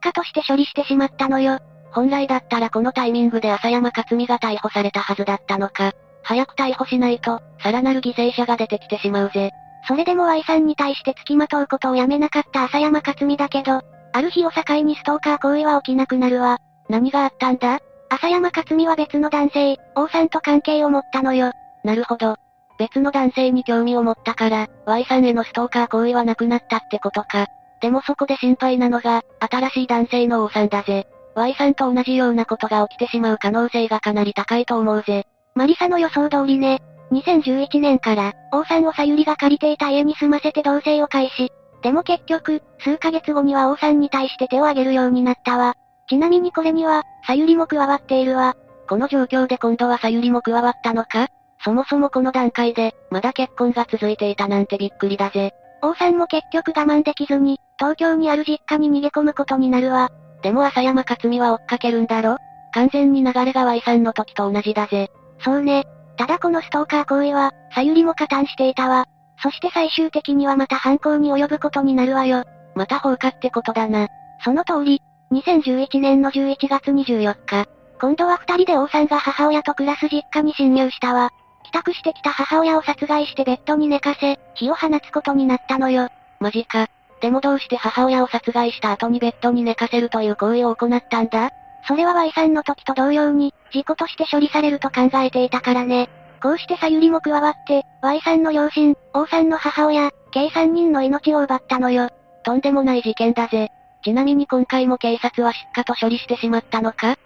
[0.00, 1.58] 火として処理してしまったのよ。
[1.92, 5.92] 本来だったらこのタイミングで浅山克美が逮捕されたはずだったのか。
[6.22, 9.50] 早く逮捕しないと、さらなる犠牲者が出てきてしまうぜ。
[9.86, 16.58] それでも Y さんに対して付きまとうことをやめなかった浅山克美だけど、ある日を境にストーカー行為は起きなくなるわ。
[16.88, 17.80] 何があったんだ？
[18.10, 21.52] 浅山克美は別の男性、王さんと関係を持ったのよ。
[21.82, 22.36] なるほど。
[22.78, 27.46] 別の男性に興味を持ったから、Y さんへのストーカー行為はなくなったってことか。
[27.80, 31.06] でもそこで心配なのが、新しい男性の王さんだぜ。
[31.34, 35.26] Y さんと同じようなことが起きてしまう可能性がかなり高いと思うぜ。
[35.54, 36.82] マリサの予想通りね。
[37.12, 41.52] 2011年から、王さんをさゆりが借りていた家に住ませて同棲を開始。
[41.82, 45.74] でも結局、数ヶ月後には王さんに対して手を挙げるようになったわ。
[46.08, 48.54] ちなみにこれには、さゆりも加わっているわ。
[48.88, 51.28] この状況で今度はさゆりも加わったのか？
[51.64, 55.52] そもそもこの段階で、まだ結婚が続いていたなんてびっくりだぜ。
[55.82, 60.10] 王さんも結局我慢できずに、東京にある実家に逃げ込むことになるわ。
[60.42, 62.36] でも浅山克美は追っかけるんだろ？
[62.72, 65.10] 完全に流れが Y さんの時と同じだぜ。
[65.40, 65.84] そうね。
[66.16, 69.06] ただこのストーカー行為は、さゆりも加担していたわ。
[69.42, 72.44] そして最終的にはまた犯行に及ぶことになるわよ。
[72.74, 74.08] また放火ってことだな。
[74.44, 75.02] その通り、
[75.34, 77.68] 2011年の11月24日、
[78.00, 81.30] 今度は二人で王さんが母親と暮らす実家に侵入したわ。
[81.64, 86.08] 帰宅してきた母親を殺害してベッドに寝かせ、火を放つことになったのよ。
[86.38, 86.86] マジか。
[87.20, 91.50] でもどうして母親を殺害した後にベッドに寝かせるという行為を行ったんだ？
[91.88, 96.10] それは Y さんの時と同様に、事故として処理されると考えていたからね。
[96.40, 102.10] こうしてさゆりも加わって、Y さんの両親、王さんの母親、計3人の命を奪ったのよ。
[102.44, 103.72] とんでもない事件だぜ。
[104.04, 107.16] ちなみに今回も警察は失火と処理してしまったのか？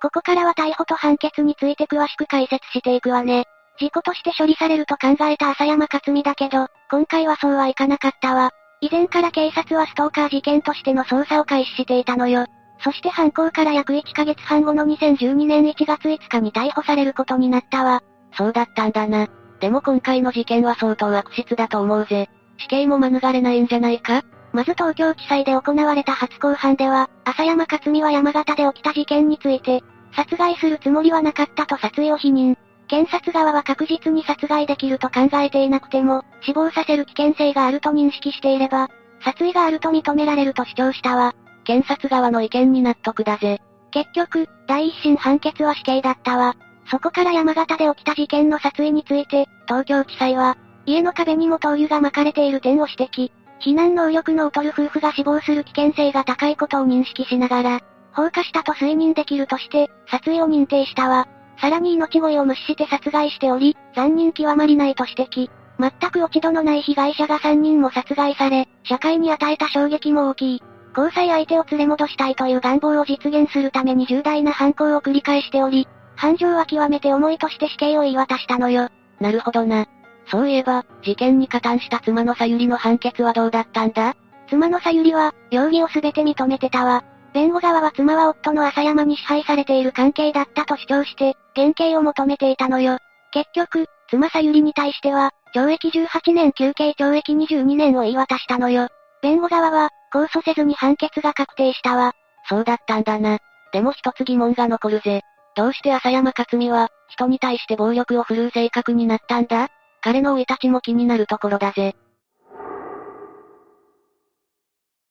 [0.00, 3.44] ここからは逮捕と判決について詳しく解説していくわね。
[3.78, 8.50] 事故として処理されると考えた浅山克美だけど、今回はそうはいかなかったわ。
[8.80, 12.46] 以前から警察はストーカー事件としての捜査を開始していたのよ。
[12.82, 18.02] そして犯行から約1ヶ月半後の2012年1月5日に逮捕されることになったわ。
[18.36, 19.28] そうだったんだな。
[19.60, 22.28] でも今回の事件は相当悪質だと思うぜ。
[22.62, 24.22] 死刑も免れないんじゃないか？
[24.52, 29.82] まず東京地裁で行われた初公判では、浅山克美は山形で起きた事件について、
[30.14, 32.56] 殺害するつもりはなかったと殺意を否認。
[32.86, 38.90] 検察側は確実に殺害できると考えていなくても、死亡させる危険性があると認識していれば、
[39.24, 41.34] 殺意があると認められると主張したわ。
[41.64, 43.60] 検察側の意見に納得だぜ。
[43.92, 46.56] 結局、第一審判決は死刑だったわ。
[46.90, 53.30] そこから山形で起きた事件の殺意について、東京地裁は、家の壁にも灯油が巻かれている点を指摘。
[53.60, 57.80] 避難能力の劣る夫婦が死亡する危険性が高いことを認識しながら、
[58.12, 61.28] 放火したと推認できるとして、殺意を認定したわ。
[61.60, 65.50] さらに命乞いを無視して殺害しており、残忍極まりないと指摘。
[65.78, 70.62] 全く落ち度のない被害者が3人も殺害され、社会に与えた衝撃も大きい。
[70.96, 78.88] 交際相手を連れ戻したいという願望を実現するために重大な犯行を繰り返しており、犯情は極めて重いとして死刑を言い渡したのよ。
[79.20, 79.86] なるほどな。
[80.32, 84.16] そういえば、事件に加担した妻のさゆりの判決はどうだったんだ？
[84.48, 87.04] 妻のさゆりは、容疑をすべて認めてたわ。
[87.34, 92.96] 弁護側は妻は夫の浅山に支配されている関係だったと主張して、減刑を求めていたのよ。
[93.30, 98.88] 結局、妻さゆりに対しては、懲役18年休刑懲役22年を言い渡したのよ。
[99.22, 102.12] 弁護側は、控訴せずに判決が確定したわ。
[102.48, 103.38] そうだったんだな。
[103.72, 105.20] でも一つ疑問が残るぜ。
[105.56, 109.68] どうして浅山克美は、人に対して暴力を振るう性格になったんだ？
[110.02, 111.94] 彼の生い立ちも気になるところだぜ。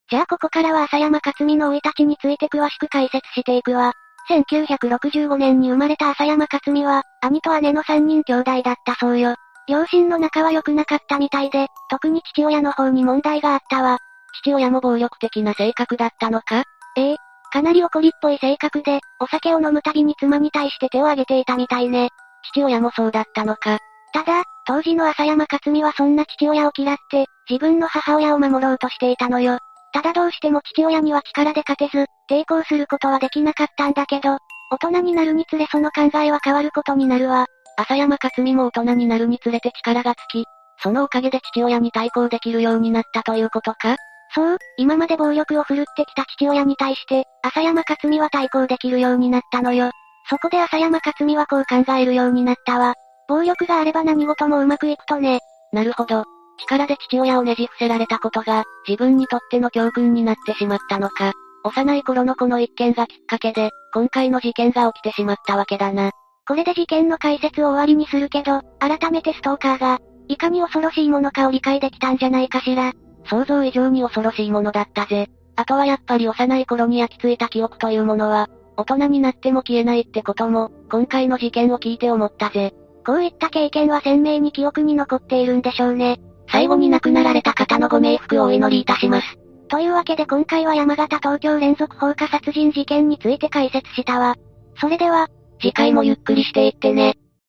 [0.09, 3.93] じゃあここからは浅山克美の生い立ちについて詳しく解説していくわ。
[4.29, 9.35] 1965年に生まれた浅山克美は、兄と姉の3人兄弟だったそうよ。
[9.69, 13.99] 両親の仲は良くなかったみたいで、特に父親の方に問題があったわ。
[14.43, 16.63] 父親も暴力的な性格だったのか？
[16.97, 17.15] ええ。
[17.53, 22.09] かなり怒りっぽい性格で、お酒を飲むたびに妻に対して手を挙げていたみたいね。
[22.51, 23.79] 父親もそうだったのか？
[24.13, 29.57] ただ、当時の浅山克美はそんな父親を嫌って、自分の母親を守ろうとしていたのよ。
[29.93, 34.37] ただどうしても父親には力で勝てず、抵抗することはできなかったんだけど、
[34.71, 37.45] 大人になるにつれその考えは変わることになるわ。
[37.77, 40.45] 浅山克美も大人になるにつれて力がつき、
[40.81, 43.97] そのおかげで父親に対抗できるようになったということか
[44.33, 49.91] そう、今まで暴力を振るってきた父親に対して、浅山克美は対抗できるようになったのよ。
[50.29, 52.93] そこで浅山克美はこう考えるようになったわ。
[53.31, 55.39] 暴力があれば何事もうまくいくとね。
[55.71, 56.25] なるほど。
[56.57, 61.31] 力で父親をねじ伏せられたことが、自分にとっての教訓になってしまったのか。
[61.63, 66.11] 幼い頃のこの一件がきっかけで、今回の事件が起きてしまったわけだな。
[66.45, 72.91] これで事件の解説を終わりにするけど、改めてストーカーが、いかに恐ろしいものかを理解できたんじゃないかしら。
[73.29, 75.27] 想像以上に恐ろしいものだったぜ。
[75.55, 82.73] あとはやっぱり幼い頃に焼き付いた記憶というものは、大人になっても消えないってことも、今回の事件を聞いて思ったぜ。
[83.05, 86.19] こういった経験は鮮明に記憶に残っているんでしょうね。
[86.51, 89.37] 最後に亡くなられた方のご冥福をお祈りいたします。
[89.69, 94.35] というわけで今回は山形東京連続放火殺人事件について解説したわ。
[94.79, 95.29] それでは、
[95.61, 97.17] 次回もゆっくりしていってね。